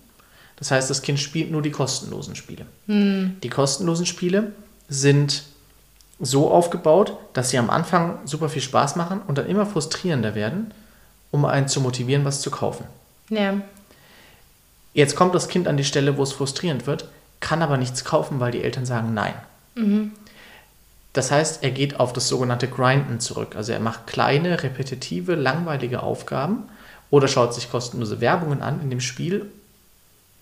Das 0.57 0.71
heißt, 0.71 0.89
das 0.89 1.01
Kind 1.01 1.19
spielt 1.19 1.51
nur 1.51 1.61
die 1.61 1.71
kostenlosen 1.71 2.35
Spiele. 2.35 2.65
Mhm. 2.85 3.37
Die 3.41 3.49
kostenlosen 3.49 4.05
Spiele 4.05 4.51
sind 4.87 5.43
so 6.19 6.51
aufgebaut, 6.51 7.17
dass 7.33 7.49
sie 7.49 7.57
am 7.57 7.71
Anfang 7.71 8.19
super 8.25 8.47
viel 8.47 8.61
Spaß 8.61 8.95
machen 8.95 9.21
und 9.27 9.39
dann 9.39 9.47
immer 9.47 9.65
frustrierender 9.65 10.35
werden, 10.35 10.71
um 11.31 11.45
einen 11.45 11.67
zu 11.67 11.81
motivieren, 11.81 12.25
was 12.25 12.41
zu 12.41 12.51
kaufen. 12.51 12.85
Ja. 13.29 13.61
Jetzt 14.93 15.15
kommt 15.15 15.33
das 15.33 15.47
Kind 15.47 15.67
an 15.67 15.77
die 15.77 15.85
Stelle, 15.85 16.17
wo 16.17 16.23
es 16.23 16.33
frustrierend 16.33 16.85
wird, 16.85 17.05
kann 17.39 17.61
aber 17.61 17.77
nichts 17.77 18.03
kaufen, 18.03 18.39
weil 18.39 18.51
die 18.51 18.61
Eltern 18.63 18.85
sagen 18.85 19.13
Nein. 19.13 19.33
Mhm. 19.75 20.11
Das 21.13 21.31
heißt, 21.31 21.63
er 21.63 21.71
geht 21.71 21.99
auf 21.99 22.13
das 22.13 22.27
sogenannte 22.27 22.67
Grinden 22.67 23.19
zurück. 23.19 23.55
Also 23.55 23.73
er 23.73 23.79
macht 23.79 24.07
kleine, 24.07 24.63
repetitive, 24.63 25.35
langweilige 25.35 26.03
Aufgaben 26.03 26.63
oder 27.09 27.27
schaut 27.27 27.53
sich 27.53 27.69
kostenlose 27.69 28.21
Werbungen 28.21 28.61
an 28.61 28.81
in 28.81 28.89
dem 28.89 29.01
Spiel, 29.01 29.51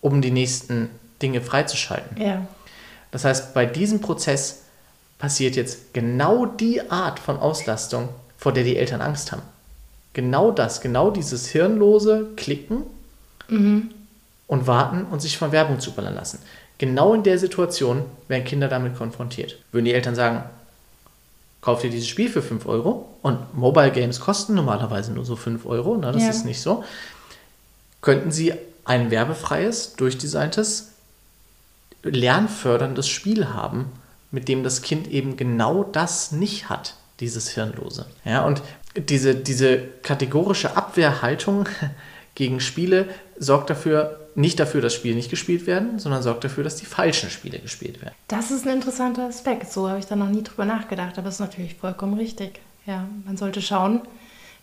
um 0.02 0.22
die 0.22 0.30
nächsten 0.30 0.90
Dinge 1.22 1.42
freizuschalten. 1.42 2.22
Ja. 2.22 2.46
Das 3.12 3.26
heißt, 3.26 3.56
bei 3.56 3.66
diesem 3.66 4.02
Prozess 4.02 4.64
passiert 5.18 5.56
jetzt 5.56 5.94
genau 5.94 6.46
die 6.46 6.90
Art 6.92 7.20
von 7.20 7.38
Auslastung, 7.38 8.10
vor 8.38 8.54
der 8.54 8.64
die 8.64 8.78
Eltern 8.78 9.02
Angst 9.02 9.32
haben 9.32 9.42
genau 10.14 10.52
das, 10.52 10.82
genau 10.82 11.12
dieses 11.12 11.48
hirnlose 11.48 12.28
Klicken, 12.36 12.84
mhm. 13.50 13.92
und 14.48 14.68
warten 14.68 15.06
und 15.06 15.22
sich 15.22 15.38
von 15.38 15.52
Werbung 15.52 15.80
zuballern 15.80 16.16
lassen. 16.16 16.40
Genau 16.78 17.14
in 17.14 17.24
der 17.24 17.38
Situation 17.38 18.04
werden 18.28 18.46
Kinder 18.46 18.68
damit 18.68 18.96
konfrontiert. 18.96 19.58
Würden 19.72 19.86
die 19.86 19.94
Eltern 19.94 20.16
sagen, 20.16 20.44
kauf 21.62 21.82
dir 21.82 21.90
dieses 21.90 22.08
Spiel 22.08 22.30
für 22.30 22.42
5 22.42 22.66
Euro 22.68 23.10
und 23.22 23.54
Mobile 23.54 23.92
Games 23.92 24.20
kosten 24.20 24.54
normalerweise 24.54 25.12
nur 25.12 25.26
so 25.26 25.36
5 25.36 25.66
Euro, 25.66 25.98
ne, 25.98 26.12
das 26.12 26.24
ja. 26.24 26.30
ist 26.30 26.46
nicht 26.46 26.62
so, 26.62 26.84
könnten 28.02 28.32
sie 28.32 28.54
ein 28.86 29.12
werbefreies, 29.12 29.94
durchdesigntes, 29.98 30.94
lernförderndes 32.04 33.10
Spiel 33.10 33.50
haben, 33.50 33.92
mit 34.32 34.48
dem 34.48 34.64
das 34.64 34.82
Kind 34.82 35.08
eben 35.08 35.36
genau 35.36 35.84
das 35.84 36.32
nicht 36.32 36.70
hat, 36.70 36.96
dieses 37.20 37.50
Hirnlose. 37.50 38.06
Ja, 38.24 38.46
und 38.46 38.62
diese, 38.96 39.36
diese 39.36 39.80
kategorische 40.04 40.76
Abwehrhaltung 40.76 41.68
gegen 42.36 42.60
Spiele 42.60 43.10
sorgt 43.38 43.70
dafür, 43.70 44.20
nicht 44.36 44.60
dafür, 44.60 44.82
dass 44.82 44.94
Spiele 44.94 45.16
nicht 45.16 45.30
gespielt 45.30 45.68
werden, 45.68 46.00
sondern 46.00 46.22
sorgt 46.22 46.44
dafür, 46.44 46.64
dass 46.64 46.76
die 46.76 46.86
falschen 46.86 47.30
Spiele 47.30 47.60
gespielt 47.60 48.02
werden. 48.02 48.14
Das 48.28 48.52
ist 48.52 48.66
ein 48.66 48.76
interessanter 48.76 49.24
Aspekt. 49.24 49.72
So 49.72 49.90
habe 49.90 50.00
ich 50.00 50.06
da 50.06 50.16
noch 50.16 50.30
nie 50.30 50.44
drüber 50.44 50.66
nachgedacht, 50.66 51.18
aber 51.18 51.28
es 51.28 51.36
ist 51.36 51.40
natürlich 51.42 51.76
vollkommen 51.76 52.18
richtig. 52.18 52.60
Ja, 52.86 53.08
man 53.26 53.38
sollte 53.38 53.62
schauen, 53.62 54.02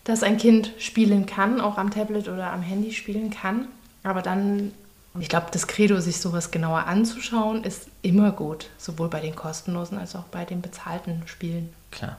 dass 0.03 0.23
ein 0.23 0.37
Kind 0.37 0.71
spielen 0.79 1.25
kann, 1.25 1.61
auch 1.61 1.77
am 1.77 1.91
Tablet 1.91 2.27
oder 2.27 2.51
am 2.51 2.61
Handy 2.61 2.93
spielen 2.93 3.29
kann. 3.29 3.67
Aber 4.03 4.21
dann, 4.21 4.71
ich 5.19 5.29
glaube, 5.29 5.47
das 5.51 5.67
Credo, 5.67 5.99
sich 5.99 6.17
sowas 6.17 6.51
genauer 6.51 6.87
anzuschauen, 6.87 7.63
ist 7.63 7.87
immer 8.01 8.31
gut. 8.31 8.67
Sowohl 8.77 9.09
bei 9.09 9.19
den 9.19 9.35
kostenlosen 9.35 9.97
als 9.97 10.15
auch 10.15 10.23
bei 10.23 10.45
den 10.45 10.61
bezahlten 10.61 11.23
Spielen. 11.25 11.73
Klar. 11.91 12.17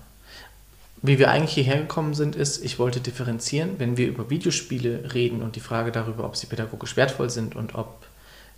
Wie 1.01 1.19
wir 1.19 1.31
eigentlich 1.31 1.55
hierher 1.55 1.79
gekommen 1.79 2.15
sind, 2.15 2.35
ist, 2.35 2.65
ich 2.65 2.79
wollte 2.79 3.01
differenzieren, 3.01 3.77
wenn 3.79 3.97
wir 3.97 4.09
über 4.09 4.31
Videospiele 4.31 5.15
reden 5.15 5.43
und 5.43 5.55
die 5.55 5.61
Frage 5.61 5.93
darüber, 5.93 6.25
ob 6.25 6.37
sie 6.37 6.47
pädagogisch 6.47 6.97
wertvoll 6.97 7.31
sind 7.31 7.55
und 7.55 7.75
ob 7.75 8.07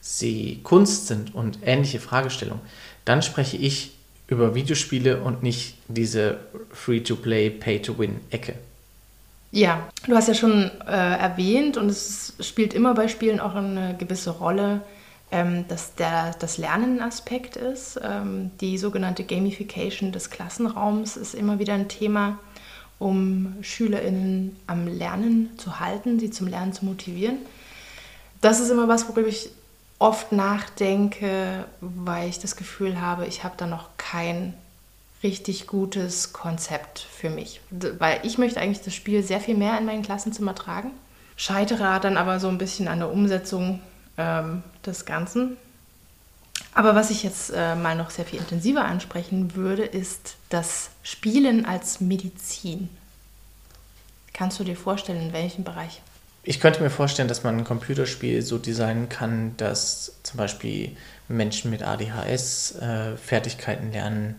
sie 0.01 0.61
Kunst 0.63 1.07
sind 1.07 1.35
und 1.35 1.59
ähnliche 1.65 2.01
Fragestellungen, 2.01 2.63
dann 3.05 3.23
spreche 3.23 3.59
ich 3.59 3.93
über 4.27 4.55
Videospiele 4.55 5.21
und 5.21 5.43
nicht 5.43 5.75
diese 5.89 6.39
Free-to-Play, 6.73 7.51
Pay-to-Win-Ecke. 7.51 8.55
Ja, 9.53 9.89
du 10.07 10.15
hast 10.15 10.29
ja 10.29 10.35
schon 10.35 10.71
äh, 10.87 10.93
erwähnt 10.93 11.77
und 11.77 11.91
es 11.91 12.35
spielt 12.41 12.73
immer 12.73 12.95
bei 12.95 13.09
Spielen 13.09 13.41
auch 13.41 13.57
eine 13.57 13.97
gewisse 13.99 14.31
Rolle, 14.31 14.83
ähm, 15.33 15.67
dass 15.69 15.95
der, 15.95 16.35
das 16.39 16.59
Lernen 16.59 16.99
ein 16.99 17.03
Aspekt 17.03 17.57
ist. 17.57 18.01
Ähm, 18.03 18.51
die 18.61 18.79
sogenannte 18.79 19.25
Gamification 19.25 20.13
des 20.13 20.31
Klassenraums 20.31 21.17
ist 21.17 21.35
immer 21.35 21.59
wieder 21.59 21.75
ein 21.75 21.89
Thema, 21.89 22.39
um 22.99 23.55
SchülerInnen 23.63 24.57
am 24.67 24.87
Lernen 24.87 25.51
zu 25.59 25.81
halten, 25.81 26.19
sie 26.19 26.31
zum 26.31 26.47
Lernen 26.47 26.73
zu 26.73 26.85
motivieren. 26.85 27.39
Das 28.41 28.61
ist 28.61 28.71
immer 28.71 28.89
was, 28.89 29.09
worüber 29.09 29.29
ich 29.29 29.51
oft 29.99 30.33
nachdenke, 30.33 31.67
weil 31.81 32.29
ich 32.29 32.39
das 32.39 32.57
Gefühl 32.57 33.01
habe, 33.01 33.27
ich 33.27 33.45
habe 33.45 33.55
da 33.57 33.67
noch 33.67 33.89
kein 33.99 34.55
richtig 35.23 35.67
gutes 35.67 36.33
Konzept 36.33 36.99
für 36.99 37.31
mich. 37.31 37.61
Weil 37.71 38.21
ich 38.23 38.39
möchte 38.39 38.61
eigentlich 38.61 38.83
das 38.83 38.95
Spiel 38.95 39.23
sehr 39.23 39.41
viel 39.41 39.57
mehr 39.57 39.79
in 39.79 39.85
mein 39.85 40.03
Klassenzimmer 40.03 40.55
tragen, 40.55 40.93
scheitere 41.37 42.01
dann 42.01 42.17
aber 42.17 42.41
so 42.41 42.49
ein 42.49 42.59
bisschen 42.59 42.89
an 42.89 43.01
der 43.01 43.13
Umsetzung 43.13 43.81
ähm, 44.21 44.63
des 44.85 45.07
Ganzen. 45.07 45.57
Aber 46.75 46.95
was 46.95 47.11
ich 47.11 47.23
jetzt 47.23 47.51
äh, 47.51 47.75
mal 47.75 47.97
noch 47.97 48.11
sehr 48.11 48.25
viel 48.25 48.39
intensiver 48.39 48.85
ansprechen 48.85 49.55
würde, 49.57 49.85
ist 49.85 50.37
das 50.51 50.91
Spielen 51.03 51.65
als 51.65 52.01
Medizin. 52.01 52.89
Kannst 54.33 54.61
du 54.61 54.65
dir 54.65 54.77
vorstellen, 54.77 55.21
in 55.21 55.33
welchem 55.33 55.65
Bereich? 55.65 56.01
Ich 56.43 56.61
könnte 56.61 56.83
mir 56.83 56.91
vorstellen, 56.91 57.29
dass 57.29 57.43
man 57.43 57.59
ein 57.59 57.65
Computerspiel 57.65 58.43
so 58.43 58.57
designen 58.59 59.09
kann, 59.09 59.57
dass 59.57 60.13
zum 60.23 60.39
Beispiel 60.39 60.97
Menschen 61.29 61.71
mit 61.71 61.83
ADHS 61.83 62.77
äh, 62.77 63.17
Fertigkeiten 63.17 63.93
lernen, 63.93 64.37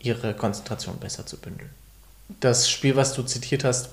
ihre 0.00 0.34
Konzentration 0.34 0.96
besser 0.98 1.26
zu 1.26 1.38
bündeln. 1.38 1.70
Das 2.40 2.70
Spiel, 2.70 2.94
was 2.94 3.14
du 3.14 3.22
zitiert 3.22 3.64
hast, 3.64 3.90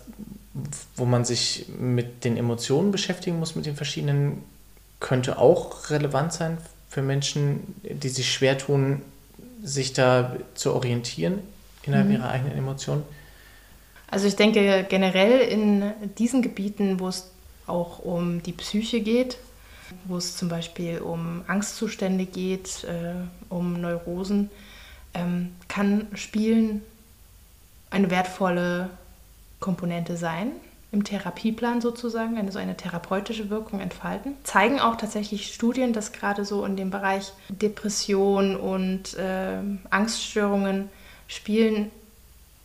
wo 0.96 1.06
man 1.06 1.26
sich 1.26 1.66
mit 1.80 2.24
den 2.24 2.38
Emotionen 2.38 2.92
beschäftigen 2.92 3.40
muss, 3.40 3.56
mit 3.56 3.66
den 3.66 3.76
verschiedenen 3.76 4.44
könnte 5.06 5.38
auch 5.38 5.92
relevant 5.92 6.34
sein 6.34 6.58
für 6.90 7.04
Menschen, 7.04 7.76
die 7.84 8.10
sich 8.10 8.34
schwer 8.34 8.58
tun, 8.58 9.04
sich 9.62 9.94
da 9.94 10.36
zu 10.56 10.74
orientieren 10.74 11.42
innerhalb 11.84 12.08
mhm. 12.08 12.16
ihrer 12.16 12.32
eigenen 12.32 12.58
Emotionen? 12.58 13.04
Also 14.08 14.26
ich 14.26 14.36
denke 14.36 14.84
generell 14.90 15.42
in 15.42 15.94
diesen 16.18 16.42
Gebieten, 16.42 17.00
wo 17.00 17.08
es 17.08 17.30
auch 17.68 18.00
um 18.00 18.42
die 18.42 18.52
Psyche 18.52 19.02
geht, 19.02 19.38
wo 20.06 20.18
es 20.18 20.38
zum 20.38 20.50
Beispiel 20.50 20.98
um 20.98 21.44
Angstzustände 21.46 22.26
geht, 22.26 22.84
äh, 22.86 23.14
um 23.50 23.80
Neurosen, 23.80 24.50
ähm, 25.14 25.54
kann 25.68 26.08
Spielen 26.16 26.82
eine 27.92 28.10
wertvolle 28.10 28.90
Komponente 29.60 30.18
sein 30.18 30.52
im 30.96 31.04
Therapieplan 31.04 31.82
sozusagen, 31.82 32.38
eine 32.38 32.52
so 32.52 32.58
eine 32.58 32.78
therapeutische 32.78 33.50
Wirkung 33.50 33.82
entfalten. 33.82 34.34
Zeigen 34.44 34.80
auch 34.80 34.96
tatsächlich 34.96 35.54
Studien, 35.54 35.94
dass 35.94 36.14
gerade 36.14 36.46
so 36.46 36.66
in 36.66 36.78
dem 36.78 36.90
Bereich 36.90 37.34
Depression 37.50 38.56
und 38.56 39.16
äh, 39.16 39.58
Angststörungen 39.90 40.90
Spielen 41.28 41.92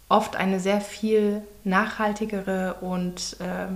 oft 0.09 0.37
eine 0.37 0.61
sehr 0.61 0.81
viel 0.81 1.43
nachhaltigere 1.65 2.77
und 2.81 3.37
äh, 3.41 3.67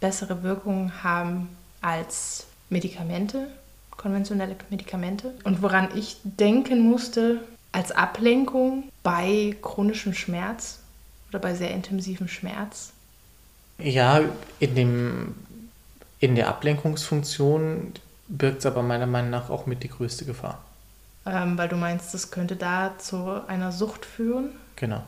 bessere 0.00 0.42
Wirkung 0.42 0.92
haben 1.02 1.48
als 1.80 2.46
Medikamente, 2.68 3.48
konventionelle 3.90 4.56
Medikamente. 4.70 5.32
Und 5.44 5.62
woran 5.62 5.88
ich 5.96 6.18
denken 6.24 6.80
musste 6.80 7.40
als 7.72 7.90
Ablenkung 7.90 8.84
bei 9.02 9.56
chronischem 9.62 10.14
Schmerz 10.14 10.80
oder 11.30 11.38
bei 11.38 11.54
sehr 11.54 11.70
intensivem 11.72 12.28
Schmerz, 12.28 12.93
ja, 13.78 14.20
in, 14.60 14.74
dem, 14.74 15.34
in 16.20 16.34
der 16.34 16.48
Ablenkungsfunktion 16.48 17.92
birgt 18.28 18.58
es 18.58 18.66
aber 18.66 18.82
meiner 18.82 19.06
Meinung 19.06 19.30
nach 19.30 19.50
auch 19.50 19.66
mit 19.66 19.82
die 19.82 19.88
größte 19.88 20.24
Gefahr. 20.24 20.62
Ähm, 21.26 21.56
weil 21.56 21.68
du 21.68 21.76
meinst, 21.76 22.12
das 22.12 22.30
könnte 22.30 22.56
da 22.56 22.92
zu 22.98 23.40
einer 23.46 23.72
Sucht 23.72 24.04
führen? 24.04 24.50
Genau. 24.76 25.02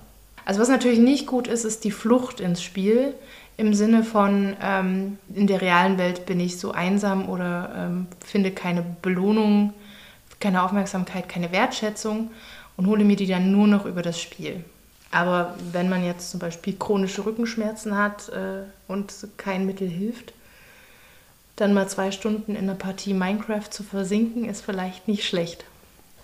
Also 0.45 0.61
was 0.61 0.69
natürlich 0.69 0.99
nicht 0.99 1.27
gut 1.27 1.49
ist, 1.49 1.65
ist 1.65 1.85
die 1.85 1.91
Flucht 1.91 2.41
ins 2.41 2.63
Spiel. 2.63 3.15
Im 3.57 3.75
Sinne 3.75 4.05
von, 4.05 4.57
ähm, 4.63 5.19
in 5.35 5.47
der 5.47 5.61
realen 5.61 5.99
Welt 5.99 6.27
bin 6.27 6.41
ich 6.41 6.59
so 6.59 6.73
einsam 6.73 7.29
oder 7.29 7.73
ähm, 7.77 8.07
finde 8.25 8.51
keine 8.51 8.85
Belohnung, 9.03 9.73
keine 10.41 10.63
Aufmerksamkeit, 10.63 11.29
keine 11.29 11.53
Wertschätzung 11.53 12.31
und 12.77 12.87
hole 12.87 13.05
mir 13.05 13.17
die 13.17 13.27
dann 13.27 13.51
nur 13.51 13.67
noch 13.67 13.87
über 13.87 14.03
das 14.03 14.21
Spiel. 14.21 14.65
Aber 15.11 15.55
wenn 15.73 15.89
man 15.89 16.05
jetzt 16.05 16.31
zum 16.31 16.41
Beispiel 16.41 16.77
chronische 16.77 17.25
Rückenschmerzen 17.25 17.97
hat 17.97 18.29
äh, 18.29 18.63
und 18.89 19.13
kein 19.37 19.65
Mittel 19.67 19.89
hilft, 19.89 20.33
dann 21.57 21.73
mal 21.73 21.89
zwei 21.89 22.11
Stunden 22.11 22.55
in 22.55 22.65
einer 22.65 22.75
Partie 22.75 23.15
Minecraft 23.15 23.71
zu 23.71 23.83
versinken, 23.83 24.45
ist 24.49 24.65
vielleicht 24.65 25.09
nicht 25.09 25.27
schlecht. 25.27 25.65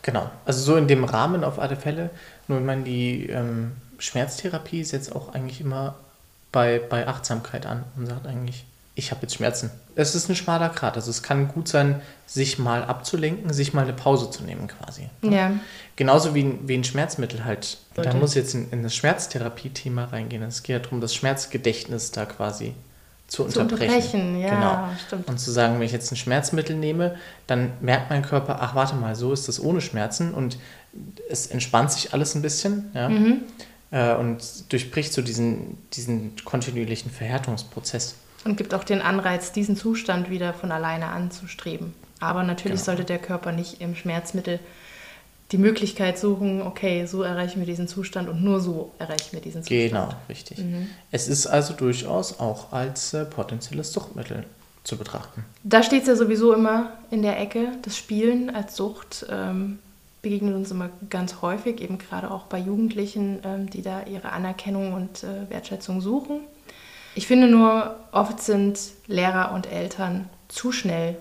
Genau, 0.02 0.30
also 0.44 0.60
so 0.60 0.76
in 0.76 0.88
dem 0.88 1.04
Rahmen 1.04 1.44
auf 1.44 1.58
alle 1.58 1.76
Fälle. 1.76 2.10
Nur 2.48 2.58
ich 2.58 2.64
meine, 2.64 2.82
die 2.82 3.26
ähm, 3.26 3.72
Schmerztherapie 3.98 4.84
setzt 4.84 5.14
auch 5.14 5.32
eigentlich 5.32 5.60
immer 5.60 5.94
bei, 6.50 6.80
bei 6.80 7.06
Achtsamkeit 7.06 7.66
an 7.66 7.84
und 7.96 8.06
sagt 8.06 8.26
eigentlich, 8.26 8.64
ich 8.94 9.10
habe 9.10 9.22
jetzt 9.22 9.34
Schmerzen. 9.34 9.70
Es 9.94 10.14
ist 10.14 10.28
ein 10.28 10.36
schmaler 10.36 10.68
Grat. 10.68 10.96
Also 10.96 11.10
es 11.10 11.22
kann 11.22 11.48
gut 11.48 11.66
sein, 11.66 12.02
sich 12.26 12.58
mal 12.58 12.84
abzulenken, 12.84 13.52
sich 13.52 13.72
mal 13.72 13.84
eine 13.84 13.94
Pause 13.94 14.30
zu 14.30 14.42
nehmen 14.42 14.68
quasi. 14.68 15.08
Ja. 15.22 15.52
Genauso 15.96 16.34
wie, 16.34 16.58
wie 16.66 16.74
ein 16.74 16.84
Schmerzmittel 16.84 17.44
halt. 17.44 17.78
Sollte. 17.94 18.10
Da 18.10 18.16
muss 18.16 18.34
jetzt 18.34 18.54
in, 18.54 18.70
in 18.70 18.82
das 18.82 18.94
Schmerztherapie-Thema 18.94 20.04
reingehen. 20.04 20.42
Es 20.42 20.62
geht 20.62 20.74
ja 20.74 20.78
darum, 20.80 21.00
das 21.00 21.14
Schmerzgedächtnis 21.14 22.10
da 22.10 22.26
quasi 22.26 22.74
zu, 23.28 23.44
zu 23.44 23.60
unterbrechen. 23.60 23.94
unterbrechen. 23.94 24.40
Ja, 24.40 24.54
genau. 24.54 24.88
stimmt. 25.06 25.28
Und 25.28 25.38
zu 25.38 25.50
sagen, 25.50 25.76
wenn 25.76 25.86
ich 25.86 25.92
jetzt 25.92 26.12
ein 26.12 26.16
Schmerzmittel 26.16 26.76
nehme, 26.76 27.16
dann 27.46 27.72
merkt 27.80 28.10
mein 28.10 28.22
Körper, 28.22 28.58
ach 28.60 28.74
warte 28.74 28.94
mal, 28.96 29.16
so 29.16 29.32
ist 29.32 29.48
das 29.48 29.58
ohne 29.58 29.80
Schmerzen 29.80 30.34
und 30.34 30.58
es 31.30 31.46
entspannt 31.46 31.92
sich 31.92 32.12
alles 32.12 32.34
ein 32.34 32.42
bisschen. 32.42 32.90
Ja? 32.94 33.08
Mhm. 33.08 33.40
Äh, 33.90 34.14
und 34.16 34.70
durchbricht 34.70 35.14
so 35.14 35.22
diesen, 35.22 35.78
diesen 35.94 36.36
kontinuierlichen 36.44 37.10
Verhärtungsprozess. 37.10 38.16
Und 38.44 38.56
gibt 38.56 38.74
auch 38.74 38.84
den 38.84 39.00
Anreiz, 39.00 39.52
diesen 39.52 39.76
Zustand 39.76 40.30
wieder 40.30 40.52
von 40.52 40.72
alleine 40.72 41.08
anzustreben. 41.08 41.94
Aber 42.20 42.42
natürlich 42.42 42.80
genau. 42.80 42.84
sollte 42.84 43.04
der 43.04 43.18
Körper 43.18 43.52
nicht 43.52 43.80
im 43.80 43.94
Schmerzmittel 43.94 44.58
die 45.52 45.58
Möglichkeit 45.58 46.18
suchen, 46.18 46.62
okay, 46.62 47.04
so 47.04 47.22
erreichen 47.22 47.60
wir 47.60 47.66
diesen 47.66 47.86
Zustand 47.86 48.28
und 48.28 48.42
nur 48.42 48.60
so 48.60 48.90
erreichen 48.98 49.32
wir 49.32 49.40
diesen 49.40 49.62
Zustand. 49.62 49.90
Genau, 49.90 50.08
richtig. 50.28 50.58
Mhm. 50.58 50.88
Es 51.10 51.28
ist 51.28 51.46
also 51.46 51.74
durchaus 51.74 52.40
auch 52.40 52.72
als 52.72 53.12
äh, 53.12 53.26
potenzielles 53.26 53.92
Suchtmittel 53.92 54.44
zu 54.82 54.96
betrachten. 54.96 55.44
Da 55.62 55.82
steht 55.82 56.02
es 56.02 56.08
ja 56.08 56.16
sowieso 56.16 56.54
immer 56.54 56.92
in 57.10 57.22
der 57.22 57.38
Ecke. 57.38 57.68
Das 57.82 57.96
Spielen 57.96 58.50
als 58.50 58.76
Sucht 58.76 59.26
ähm, 59.30 59.78
begegnet 60.22 60.54
uns 60.54 60.70
immer 60.70 60.88
ganz 61.10 61.42
häufig, 61.42 61.80
eben 61.80 61.98
gerade 61.98 62.30
auch 62.30 62.44
bei 62.44 62.58
Jugendlichen, 62.58 63.40
ähm, 63.44 63.68
die 63.68 63.82
da 63.82 64.04
ihre 64.04 64.30
Anerkennung 64.30 64.94
und 64.94 65.22
äh, 65.22 65.50
Wertschätzung 65.50 66.00
suchen. 66.00 66.40
Ich 67.14 67.26
finde 67.26 67.48
nur, 67.48 67.96
oft 68.12 68.40
sind 68.40 68.78
Lehrer 69.06 69.52
und 69.52 69.66
Eltern 69.70 70.28
zu 70.48 70.72
schnell 70.72 71.16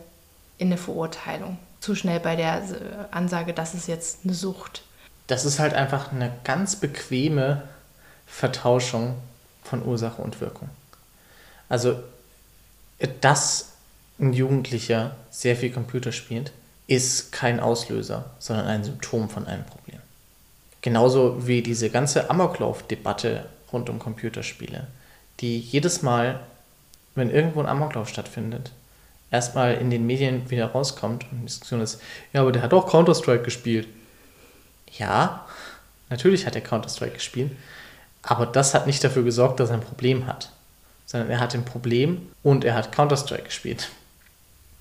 in 0.58 0.68
eine 0.68 0.78
Verurteilung. 0.78 1.58
Zu 1.80 1.96
schnell 1.96 2.20
bei 2.20 2.36
der 2.36 2.58
äh, 2.58 2.66
Ansage, 3.12 3.54
das 3.54 3.74
ist 3.74 3.88
jetzt 3.88 4.20
eine 4.24 4.34
Sucht. 4.34 4.84
Das 5.28 5.46
ist 5.46 5.60
halt 5.60 5.74
einfach 5.74 6.12
eine 6.12 6.32
ganz 6.44 6.76
bequeme 6.76 7.64
Vertauschung 8.28 9.16
von 9.64 9.86
Ursache 9.86 10.22
und 10.22 10.40
Wirkung. 10.42 10.70
Also, 11.70 12.00
dass 13.22 13.70
ein 14.20 14.34
Jugendlicher 14.34 15.16
sehr 15.30 15.56
viel 15.56 15.72
Computer 15.72 16.12
spielt, 16.12 16.52
ist 16.88 17.32
kein 17.32 17.60
Auslöser, 17.60 18.32
sondern 18.40 18.68
ein 18.68 18.84
Symptom 18.84 19.30
von 19.30 19.48
einem 19.48 19.66
Problem. 19.66 20.00
Genauso 20.82 21.48
wie 21.48 21.62
diese 21.62 21.90
ganze 21.90 22.30
Amoklauf-Debatte 22.30 23.46
rund 23.72 23.90
um 23.90 24.00
Computerspiele, 24.00 24.88
die 25.40 25.60
jedes 25.60 26.02
Mal, 26.02 26.40
wenn 27.16 27.30
irgendwo 27.30 27.60
ein 27.60 27.68
Amoklauf 27.68 28.10
stattfindet, 28.10 28.72
erstmal 29.32 29.76
in 29.76 29.90
den 29.90 30.06
Medien 30.06 30.50
wieder 30.50 30.68
rauskommt 30.68 31.26
und 31.32 31.42
die 31.42 31.46
Diskussion 31.46 31.82
ist, 31.82 32.02
ja, 32.34 32.42
aber 32.42 32.52
der 32.52 32.62
hat 32.62 32.74
auch 32.74 32.90
Counter-Strike 32.90 33.44
gespielt. 33.44 33.88
Ja, 34.98 35.48
natürlich 36.10 36.46
hat 36.46 36.56
er 36.56 36.62
Counter-Strike 36.62 37.14
gespielt, 37.14 37.52
aber 38.22 38.46
das 38.46 38.74
hat 38.74 38.88
nicht 38.88 39.04
dafür 39.04 39.24
gesorgt, 39.24 39.60
dass 39.60 39.70
er 39.70 39.76
ein 39.76 39.82
Problem 39.82 40.28
hat, 40.28 40.52
sondern 41.06 41.30
er 41.30 41.40
hat 41.40 41.56
ein 41.56 41.66
Problem 41.66 42.30
und 42.44 42.66
er 42.66 42.76
hat 42.76 42.92
Counter-Strike 42.92 43.44
gespielt. 43.44 43.90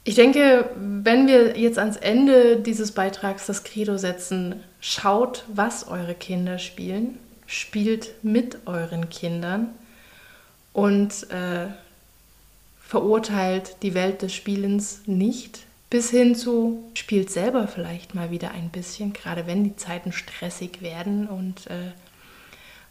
Ich 0.03 0.15
denke, 0.15 0.69
wenn 0.77 1.27
wir 1.27 1.59
jetzt 1.59 1.79
ans 1.79 1.97
Ende 1.97 2.57
dieses 2.57 2.93
Beitrags 2.93 3.47
das 3.47 3.65
Credo 3.65 3.99
setzen, 3.99 4.57
schaut, 4.81 5.45
was 5.49 5.87
eure 5.89 6.15
Kinder 6.15 6.59
spielen, 6.59 7.19
spielt 7.47 8.11
mit 8.23 8.67
euren 8.67 9.11
Kindern 9.11 9.69
und 10.73 11.31
äh, 11.31 11.67
verurteilt 12.81 13.77
die 13.83 13.95
Welt 13.95 14.23
des 14.23 14.35
Spielens 14.35 15.03
nicht, 15.07 15.61
bis 15.91 16.11
hin 16.11 16.35
zu 16.35 16.85
spielt 16.95 17.31
selber 17.31 17.67
vielleicht 17.69 18.15
mal 18.15 18.31
wieder 18.31 18.53
ein 18.53 18.69
bisschen, 18.71 19.13
gerade 19.13 19.47
wenn 19.47 19.65
die 19.65 19.77
Zeiten 19.77 20.13
stressig 20.13 20.83
werden 20.83 21.29
und 21.29 21.67
äh, 21.69 21.93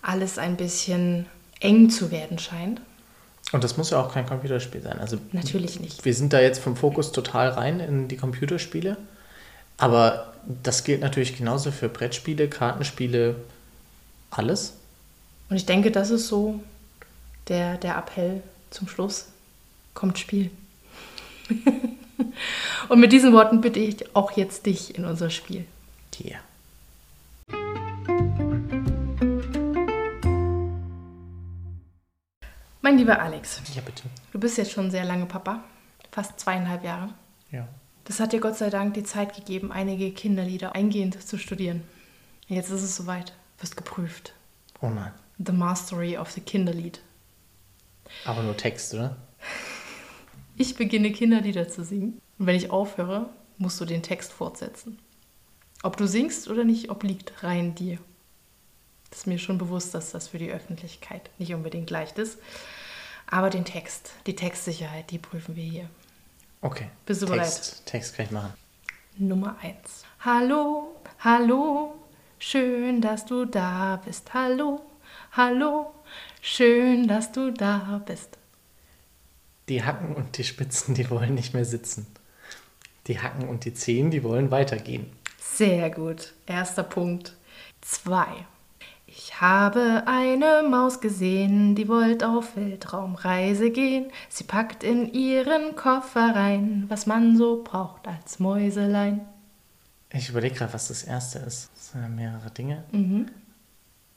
alles 0.01 0.37
ein 0.37 0.57
bisschen 0.57 1.25
eng 1.59 1.89
zu 1.89 2.11
werden 2.11 2.39
scheint. 2.39 2.81
Und 3.51 3.63
das 3.63 3.77
muss 3.77 3.89
ja 3.89 3.99
auch 4.01 4.13
kein 4.13 4.25
Computerspiel 4.25 4.81
sein. 4.81 4.99
Also 4.99 5.17
Natürlich 5.31 5.79
nicht. 5.79 6.05
Wir 6.05 6.13
sind 6.13 6.33
da 6.33 6.39
jetzt 6.39 6.59
vom 6.59 6.75
Fokus 6.75 7.11
total 7.11 7.49
rein 7.49 7.79
in 7.79 8.07
die 8.07 8.17
Computerspiele. 8.17 8.97
Aber 9.77 10.33
das 10.63 10.83
gilt 10.83 11.01
natürlich 11.01 11.37
genauso 11.37 11.71
für 11.71 11.89
Brettspiele, 11.89 12.47
Kartenspiele, 12.47 13.35
alles. 14.29 14.73
Und 15.49 15.55
ich 15.55 15.65
denke, 15.65 15.89
das 15.89 16.11
ist 16.11 16.27
so 16.27 16.59
der, 17.49 17.77
der 17.77 17.97
Appell 17.97 18.41
zum 18.69 18.87
Schluss. 18.87 19.27
Kommt 19.93 20.17
Spiel. 20.17 20.51
Und 22.89 22.99
mit 22.99 23.11
diesen 23.11 23.33
Worten 23.33 23.61
bitte 23.61 23.79
ich 23.79 24.15
auch 24.15 24.31
jetzt 24.31 24.65
dich 24.65 24.95
in 24.95 25.05
unser 25.05 25.29
Spiel. 25.29 25.65
Dir. 26.13 26.31
Yeah. 26.31 26.39
Mein 32.81 32.97
lieber 32.97 33.19
Alex. 33.19 33.61
Ja, 33.75 33.81
bitte. 33.81 34.03
Du 34.31 34.39
bist 34.39 34.57
jetzt 34.57 34.71
schon 34.71 34.89
sehr 34.89 35.05
lange 35.05 35.25
Papa. 35.25 35.63
Fast 36.11 36.39
zweieinhalb 36.39 36.83
Jahre. 36.83 37.13
Ja. 37.51 37.67
Das 38.05 38.19
hat 38.19 38.33
dir 38.33 38.39
Gott 38.39 38.57
sei 38.57 38.71
Dank 38.71 38.95
die 38.95 39.03
Zeit 39.03 39.35
gegeben, 39.35 39.71
einige 39.71 40.11
Kinderlieder 40.11 40.73
eingehend 40.73 41.21
zu 41.21 41.37
studieren. 41.37 41.83
Jetzt 42.47 42.71
ist 42.71 42.81
es 42.81 42.95
soweit. 42.95 43.33
Wirst 43.59 43.77
geprüft. 43.77 44.33
Oh 44.81 44.89
nein. 44.89 45.11
The 45.37 45.51
Mastery 45.51 46.17
of 46.17 46.31
the 46.31 46.41
Kinderlied. 46.41 46.99
Aber 48.25 48.43
nur 48.43 48.57
Text, 48.57 48.93
oder? 48.93 49.17
Ich 50.57 50.75
beginne 50.75 51.11
Kinderlieder 51.11 51.67
zu 51.67 51.83
singen. 51.83 52.21
Und 52.37 52.47
wenn 52.47 52.55
ich 52.55 52.69
aufhöre, 52.71 53.29
musst 53.57 53.79
du 53.79 53.85
den 53.85 54.03
Text 54.03 54.31
fortsetzen. 54.33 54.99
Ob 55.83 55.95
du 55.97 56.07
singst 56.07 56.49
oder 56.49 56.63
nicht, 56.63 56.89
obliegt 56.89 57.43
rein 57.43 57.75
dir. 57.75 57.97
Das 59.09 59.19
ist 59.19 59.27
mir 59.27 59.39
schon 59.39 59.57
bewusst, 59.57 59.93
dass 59.93 60.11
das 60.11 60.27
für 60.27 60.37
die 60.37 60.51
Öffentlichkeit 60.51 61.29
nicht 61.37 61.53
unbedingt 61.53 61.89
leicht 61.89 62.17
ist. 62.17 62.37
Aber 63.27 63.49
den 63.49 63.65
Text, 63.65 64.11
die 64.25 64.35
Textsicherheit, 64.35 65.11
die 65.11 65.19
prüfen 65.19 65.55
wir 65.55 65.63
hier. 65.63 65.89
Okay. 66.61 66.89
Bist 67.05 67.21
du 67.21 67.25
Text, 67.27 67.71
bereit? 67.71 67.85
Text 67.85 68.15
kann 68.15 68.25
ich 68.25 68.31
machen. 68.31 68.53
Nummer 69.17 69.55
1. 69.61 69.75
Hallo, 70.21 70.95
hallo, 71.19 71.95
schön, 72.37 73.01
dass 73.01 73.25
du 73.25 73.45
da 73.45 74.01
bist. 74.03 74.33
Hallo, 74.33 74.81
hallo, 75.31 75.93
schön, 76.41 77.07
dass 77.07 77.31
du 77.31 77.51
da 77.51 78.01
bist. 78.05 78.37
Die 79.69 79.83
Hacken 79.83 80.15
und 80.15 80.37
die 80.37 80.43
Spitzen, 80.43 80.95
die 80.95 81.09
wollen 81.09 81.35
nicht 81.35 81.53
mehr 81.53 81.65
sitzen. 81.65 82.07
Die 83.07 83.19
Hacken 83.19 83.47
und 83.47 83.65
die 83.65 83.73
Zehen, 83.73 84.11
die 84.11 84.23
wollen 84.23 84.51
weitergehen. 84.51 85.07
Sehr 85.39 85.89
gut. 85.89 86.33
Erster 86.45 86.83
Punkt. 86.83 87.35
2. 87.81 88.25
Ich 89.07 89.41
habe 89.41 90.03
eine 90.05 90.63
Maus 90.69 91.01
gesehen, 91.01 91.75
die 91.75 91.87
wollte 91.87 92.29
auf 92.29 92.55
Weltraumreise 92.55 93.71
gehen. 93.71 94.11
Sie 94.29 94.43
packt 94.43 94.83
in 94.83 95.11
ihren 95.11 95.75
Koffer 95.75 96.35
rein, 96.35 96.85
was 96.87 97.07
man 97.07 97.35
so 97.35 97.63
braucht 97.63 98.07
als 98.07 98.39
Mäuselein. 98.39 99.21
Ich 100.11 100.29
überlege 100.29 100.55
gerade, 100.55 100.73
was 100.73 100.87
das 100.89 101.03
erste 101.03 101.39
ist. 101.39 101.71
Das 101.75 101.91
sind 101.91 102.01
ja 102.01 102.07
mehrere 102.07 102.51
Dinge. 102.51 102.83
Mhm. 102.91 103.27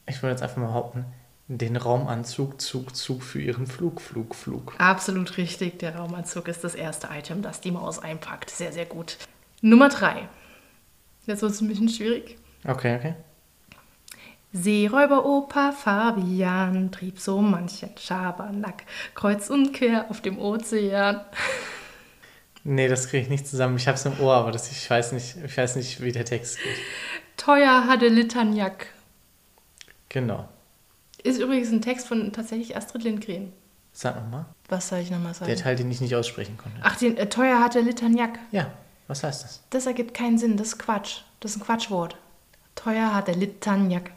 Ich 0.07 0.23
würde 0.23 0.33
jetzt 0.33 0.43
einfach 0.43 0.59
mal 0.59 0.67
behaupten, 0.67 1.05
den 1.49 1.77
Raumanzug, 1.77 2.61
Zug, 2.61 2.97
Zug 2.97 3.23
für 3.23 3.41
ihren 3.41 3.67
Flug, 3.67 4.01
Flug, 4.01 4.35
Flug. 4.35 4.75
Absolut 4.79 5.37
richtig. 5.37 5.79
Der 5.79 5.97
Raumanzug 5.97 6.49
ist 6.49 6.65
das 6.65 6.75
erste 6.75 7.09
Item, 7.13 7.43
das 7.43 7.61
die 7.61 7.73
Maus 7.73 7.99
einpackt. 7.99 8.51
Sehr, 8.51 8.73
sehr 8.73 8.87
gut. 8.87 9.19
Nummer 9.61 9.89
3. 9.89 10.29
Jetzt 11.27 11.43
wird 11.43 11.53
es 11.53 11.61
ein 11.61 11.69
bisschen 11.69 11.89
schwierig. 11.89 12.37
Okay, 12.67 12.97
okay. 12.97 13.15
Seeräuberoper 14.53 15.73
Fabian 15.73 16.93
trieb 16.93 17.19
so 17.19 17.41
manchen 17.41 17.97
Schabernack 17.97 18.85
kreuz 19.15 19.49
und 19.49 19.73
quer 19.73 20.11
auf 20.11 20.21
dem 20.21 20.39
Ozean. 20.39 21.21
Nee, 22.65 22.87
das 22.87 23.09
kriege 23.09 23.25
ich 23.25 23.29
nicht 23.29 23.49
zusammen. 23.49 23.77
Ich 23.77 23.89
habe 23.89 23.97
es 23.97 24.05
im 24.05 24.21
Ohr, 24.21 24.35
aber 24.35 24.53
das, 24.53 24.71
ich, 24.71 24.89
weiß 24.89 25.11
nicht, 25.11 25.37
ich 25.45 25.59
weiß 25.59 25.75
nicht, 25.75 26.01
wie 26.01 26.13
der 26.13 26.25
Text 26.25 26.59
geht. 26.63 26.77
Teuer 27.37 27.89
hatte 27.89 28.07
Litagnac. 28.07 28.87
Genau. 30.09 30.49
Ist 31.23 31.41
übrigens 31.41 31.71
ein 31.71 31.83
Text 31.83 32.09
von 32.09 32.33
tatsächlich 32.33 32.77
Astrid 32.77 33.05
Lindgren. 33.05 33.53
Sag 33.93 34.17
nochmal. 34.17 34.47
Was 34.69 34.89
soll 34.89 35.01
ich 35.01 35.11
nochmal 35.11 35.35
sagen? 35.35 35.47
Der 35.47 35.57
Teil, 35.57 35.77
den 35.77 35.91
ich 35.91 36.01
nicht 36.01 36.15
aussprechen 36.17 36.57
konnte. 36.57 36.79
Ach, 36.83 36.97
den 36.97 37.17
äh, 37.17 37.29
Teuer 37.29 37.61
hatte 37.61 37.81
Litagnac. 37.81 38.39
Ja, 38.51 38.73
was 39.07 39.23
heißt 39.23 39.45
das? 39.45 39.63
Das 39.71 39.87
ergibt 39.87 40.15
keinen 40.15 40.39
Sinn. 40.39 40.57
Das 40.57 40.69
ist 40.69 40.79
Quatsch. 40.79 41.21
Das 41.41 41.53
ist 41.53 41.59
ein 41.59 41.65
Quatschwort. 41.65 42.17
Teuer 42.75 43.15
hatte 43.15 43.33
Litagnac. 43.33 44.13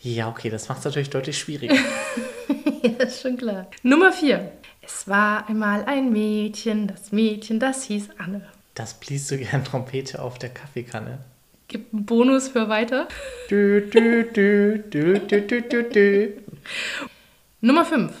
Ja, 0.00 0.28
okay, 0.28 0.50
das 0.50 0.68
macht 0.68 0.80
es 0.80 0.84
natürlich 0.84 1.10
deutlich 1.10 1.38
schwieriger. 1.38 1.74
ja, 2.82 2.90
ist 3.04 3.22
schon 3.22 3.36
klar. 3.36 3.66
Nummer 3.82 4.12
4. 4.12 4.52
Es 4.82 5.08
war 5.08 5.48
einmal 5.48 5.84
ein 5.86 6.12
Mädchen, 6.12 6.86
das 6.86 7.10
Mädchen, 7.10 7.58
das 7.58 7.84
hieß 7.84 8.10
Anne. 8.18 8.46
Das 8.74 8.94
blies 8.94 9.28
so 9.28 9.36
gern 9.38 9.64
Trompete 9.64 10.20
auf 10.20 10.38
der 10.38 10.50
Kaffeekanne. 10.50 11.20
Gibt 11.68 11.92
einen 11.94 12.06
Bonus 12.06 12.48
für 12.48 12.68
weiter. 12.68 13.08
Dü, 13.50 13.88
dü, 13.90 14.30
dü. 14.32 16.32
Nummer 17.60 17.84
5. 17.84 18.12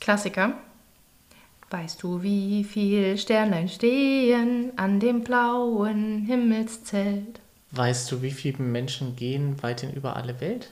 Klassiker. 0.00 0.54
Weißt 1.70 2.02
du, 2.02 2.22
wie 2.22 2.62
viel 2.62 3.18
Sternlein 3.18 3.68
stehen 3.68 4.72
an 4.76 5.00
dem 5.00 5.24
blauen 5.24 6.24
Himmelszelt? 6.26 7.40
Weißt 7.72 8.12
du, 8.12 8.22
wie 8.22 8.30
viele 8.30 8.62
Menschen 8.62 9.16
gehen 9.16 9.60
weithin 9.62 9.92
über 9.92 10.14
alle 10.14 10.40
Welt? 10.40 10.70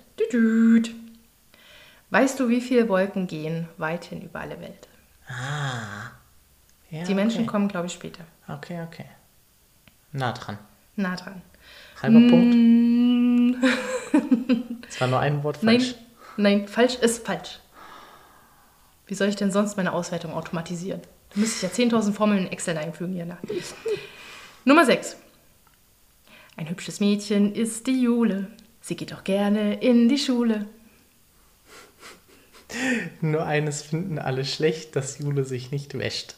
Weißt 2.11 2.39
du, 2.39 2.49
wie 2.49 2.61
viele 2.61 2.89
Wolken 2.89 3.27
gehen 3.27 3.69
weithin 3.79 4.23
über 4.23 4.41
alle 4.41 4.61
Welt? 4.61 4.87
Ah. 5.27 6.11
Ja, 6.91 7.05
Die 7.05 7.15
Menschen 7.15 7.41
okay. 7.41 7.51
kommen, 7.51 7.69
glaube 7.69 7.87
ich, 7.87 7.93
später. 7.95 8.25
Okay, 8.47 8.83
okay. 8.87 9.07
Nah 10.13 10.33
dran. 10.33 10.59
Nah 10.97 11.17
dran. 11.17 11.43
Halber 12.03 12.21
Punkt. 12.29 12.55
Mm, 12.55 13.55
Es 14.89 15.01
war 15.01 15.09
nur 15.09 15.21
ein 15.21 15.43
Wort 15.45 15.63
Nein, 15.63 15.81
falsch. 15.81 15.95
nein, 16.37 16.69
falsch 16.69 16.97
ist 16.97 17.25
falsch. 17.27 17.61
Wie 19.07 19.15
soll 19.15 19.29
ich 19.29 19.37
denn 19.37 19.51
sonst 19.53 19.77
meine 19.77 19.93
Auswertung 19.93 20.33
automatisieren? 20.33 21.01
Da 21.35 21.41
müsste 21.41 21.67
ich 21.67 21.77
ja 21.79 21.85
10.000 21.97 22.13
Formeln 22.13 22.47
in 22.47 22.53
Excel 22.53 22.77
einfügen 22.77 23.15
hier. 23.15 23.27
Na. 23.27 23.39
Nummer 24.65 24.85
6. 24.85 25.17
Ein 26.57 26.69
hübsches 26.69 27.01
Mädchen 27.01 27.55
ist 27.55 27.87
die 27.87 28.03
Jule. 28.03 28.49
Sie 28.81 28.97
geht 28.97 29.15
auch 29.15 29.25
gerne 29.25 29.75
in 29.81 30.09
die 30.09 30.19
Schule. 30.19 30.67
Nur 33.21 33.45
eines 33.47 33.83
finden 33.83 34.19
alle 34.19 34.45
schlecht, 34.45 34.97
dass 34.97 35.19
Jule 35.19 35.45
sich 35.45 35.71
nicht 35.71 35.97
wäscht. 35.99 36.35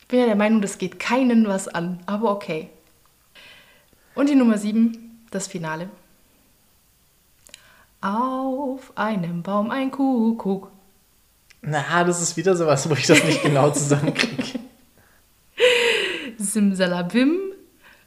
Ich 0.00 0.06
bin 0.06 0.20
ja 0.20 0.26
der 0.26 0.36
Meinung, 0.36 0.60
das 0.60 0.78
geht 0.78 0.98
keinen 0.98 1.48
was 1.48 1.66
an, 1.68 2.00
aber 2.06 2.30
okay. 2.30 2.68
Und 4.16 4.30
die 4.30 4.34
Nummer 4.34 4.56
7, 4.56 5.26
das 5.30 5.46
Finale. 5.46 5.90
Auf 8.00 8.96
einem 8.96 9.42
Baum 9.42 9.70
ein 9.70 9.90
Kuckuck. 9.90 10.72
Na, 11.60 12.02
das 12.02 12.22
ist 12.22 12.34
wieder 12.36 12.56
sowas, 12.56 12.88
wo 12.88 12.94
ich 12.94 13.06
das 13.06 13.22
nicht 13.24 13.42
genau 13.42 13.70
zusammenkriege. 13.70 14.58
Simsalabim, 16.38 17.52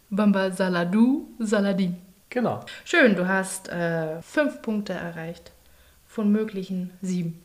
Bamba 0.10 0.52
Saladu, 0.52 1.28
Saladim. 1.38 1.98
Genau. 2.32 2.66
Schön, 2.86 3.16
du 3.16 3.28
hast 3.28 3.70
äh, 3.70 4.20
fünf 4.24 4.64
Punkte 4.64 4.94
erreicht 4.94 5.52
von 6.08 6.32
möglichen 6.32 6.90
sieben. 7.04 7.40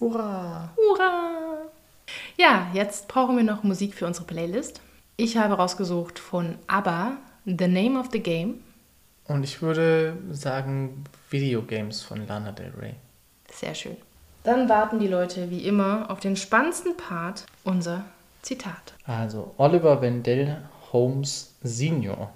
Hurra! 0.00 0.72
Hurra! 0.76 1.66
Ja, 2.38 2.68
jetzt 2.72 3.06
brauchen 3.08 3.36
wir 3.36 3.44
noch 3.44 3.64
Musik 3.64 3.94
für 3.94 4.06
unsere 4.06 4.24
Playlist. 4.26 4.80
Ich 5.18 5.36
habe 5.36 5.54
rausgesucht 5.54 6.18
von 6.18 6.54
ABBA, 6.68 7.18
The 7.44 7.68
Name 7.68 7.98
of 7.98 8.08
the 8.12 8.20
Game. 8.20 8.60
Und 9.24 9.44
ich 9.44 9.60
würde 9.60 10.16
sagen 10.30 11.04
Videogames 11.30 12.02
von 12.02 12.26
Lana 12.26 12.52
Del 12.52 12.72
Rey. 12.80 12.94
Sehr 13.52 13.74
schön. 13.74 13.96
Dann 14.44 14.68
warten 14.68 14.98
die 14.98 15.08
Leute 15.08 15.50
wie 15.50 15.66
immer 15.66 16.10
auf 16.10 16.20
den 16.20 16.36
spannendsten 16.36 16.96
Part, 16.96 17.44
unser 17.64 18.04
Zitat. 18.42 18.94
Also 19.04 19.54
Oliver 19.58 20.00
Wendell 20.00 20.62
Holmes 20.92 21.54
Senior 21.62 22.32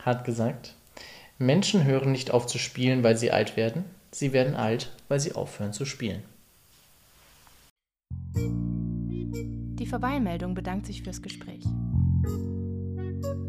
hat 0.00 0.24
gesagt, 0.24 0.74
Menschen 1.38 1.84
hören 1.84 2.10
nicht 2.10 2.32
auf 2.32 2.46
zu 2.46 2.58
spielen, 2.58 3.02
weil 3.04 3.16
sie 3.16 3.30
alt 3.30 3.56
werden. 3.56 3.84
Sie 4.10 4.32
werden 4.32 4.54
alt, 4.54 4.92
weil 5.08 5.20
sie 5.20 5.34
aufhören 5.34 5.72
zu 5.72 5.84
spielen. 5.84 6.22
Die 8.34 9.86
Vorbeimeldung 9.86 10.54
bedankt 10.54 10.86
sich 10.86 11.02
fürs 11.02 11.22
Gespräch. 11.22 11.64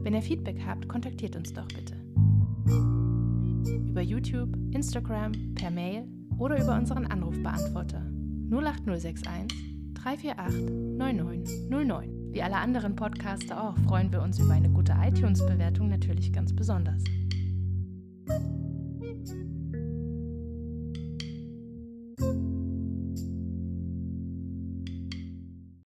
Wenn 0.03 0.13
ihr 0.13 0.21
Feedback 0.21 0.57
habt, 0.67 0.89
kontaktiert 0.89 1.37
uns 1.37 1.53
doch 1.53 1.67
bitte. 1.69 1.95
Über 3.87 4.01
YouTube, 4.01 4.49
Instagram, 4.71 5.31
per 5.55 5.71
Mail 5.71 6.05
oder 6.37 6.61
über 6.61 6.75
unseren 6.75 7.05
Anrufbeantworter 7.05 8.03
08061 8.51 9.93
348 9.93 10.97
9909. 10.97 12.33
Wie 12.33 12.43
alle 12.43 12.57
anderen 12.57 12.97
Podcaster 12.97 13.63
auch 13.63 13.77
freuen 13.77 14.11
wir 14.11 14.21
uns 14.21 14.39
über 14.39 14.53
eine 14.53 14.69
gute 14.69 14.93
iTunes-Bewertung 15.01 15.87
natürlich 15.87 16.33
ganz 16.33 16.53
besonders. 16.53 17.01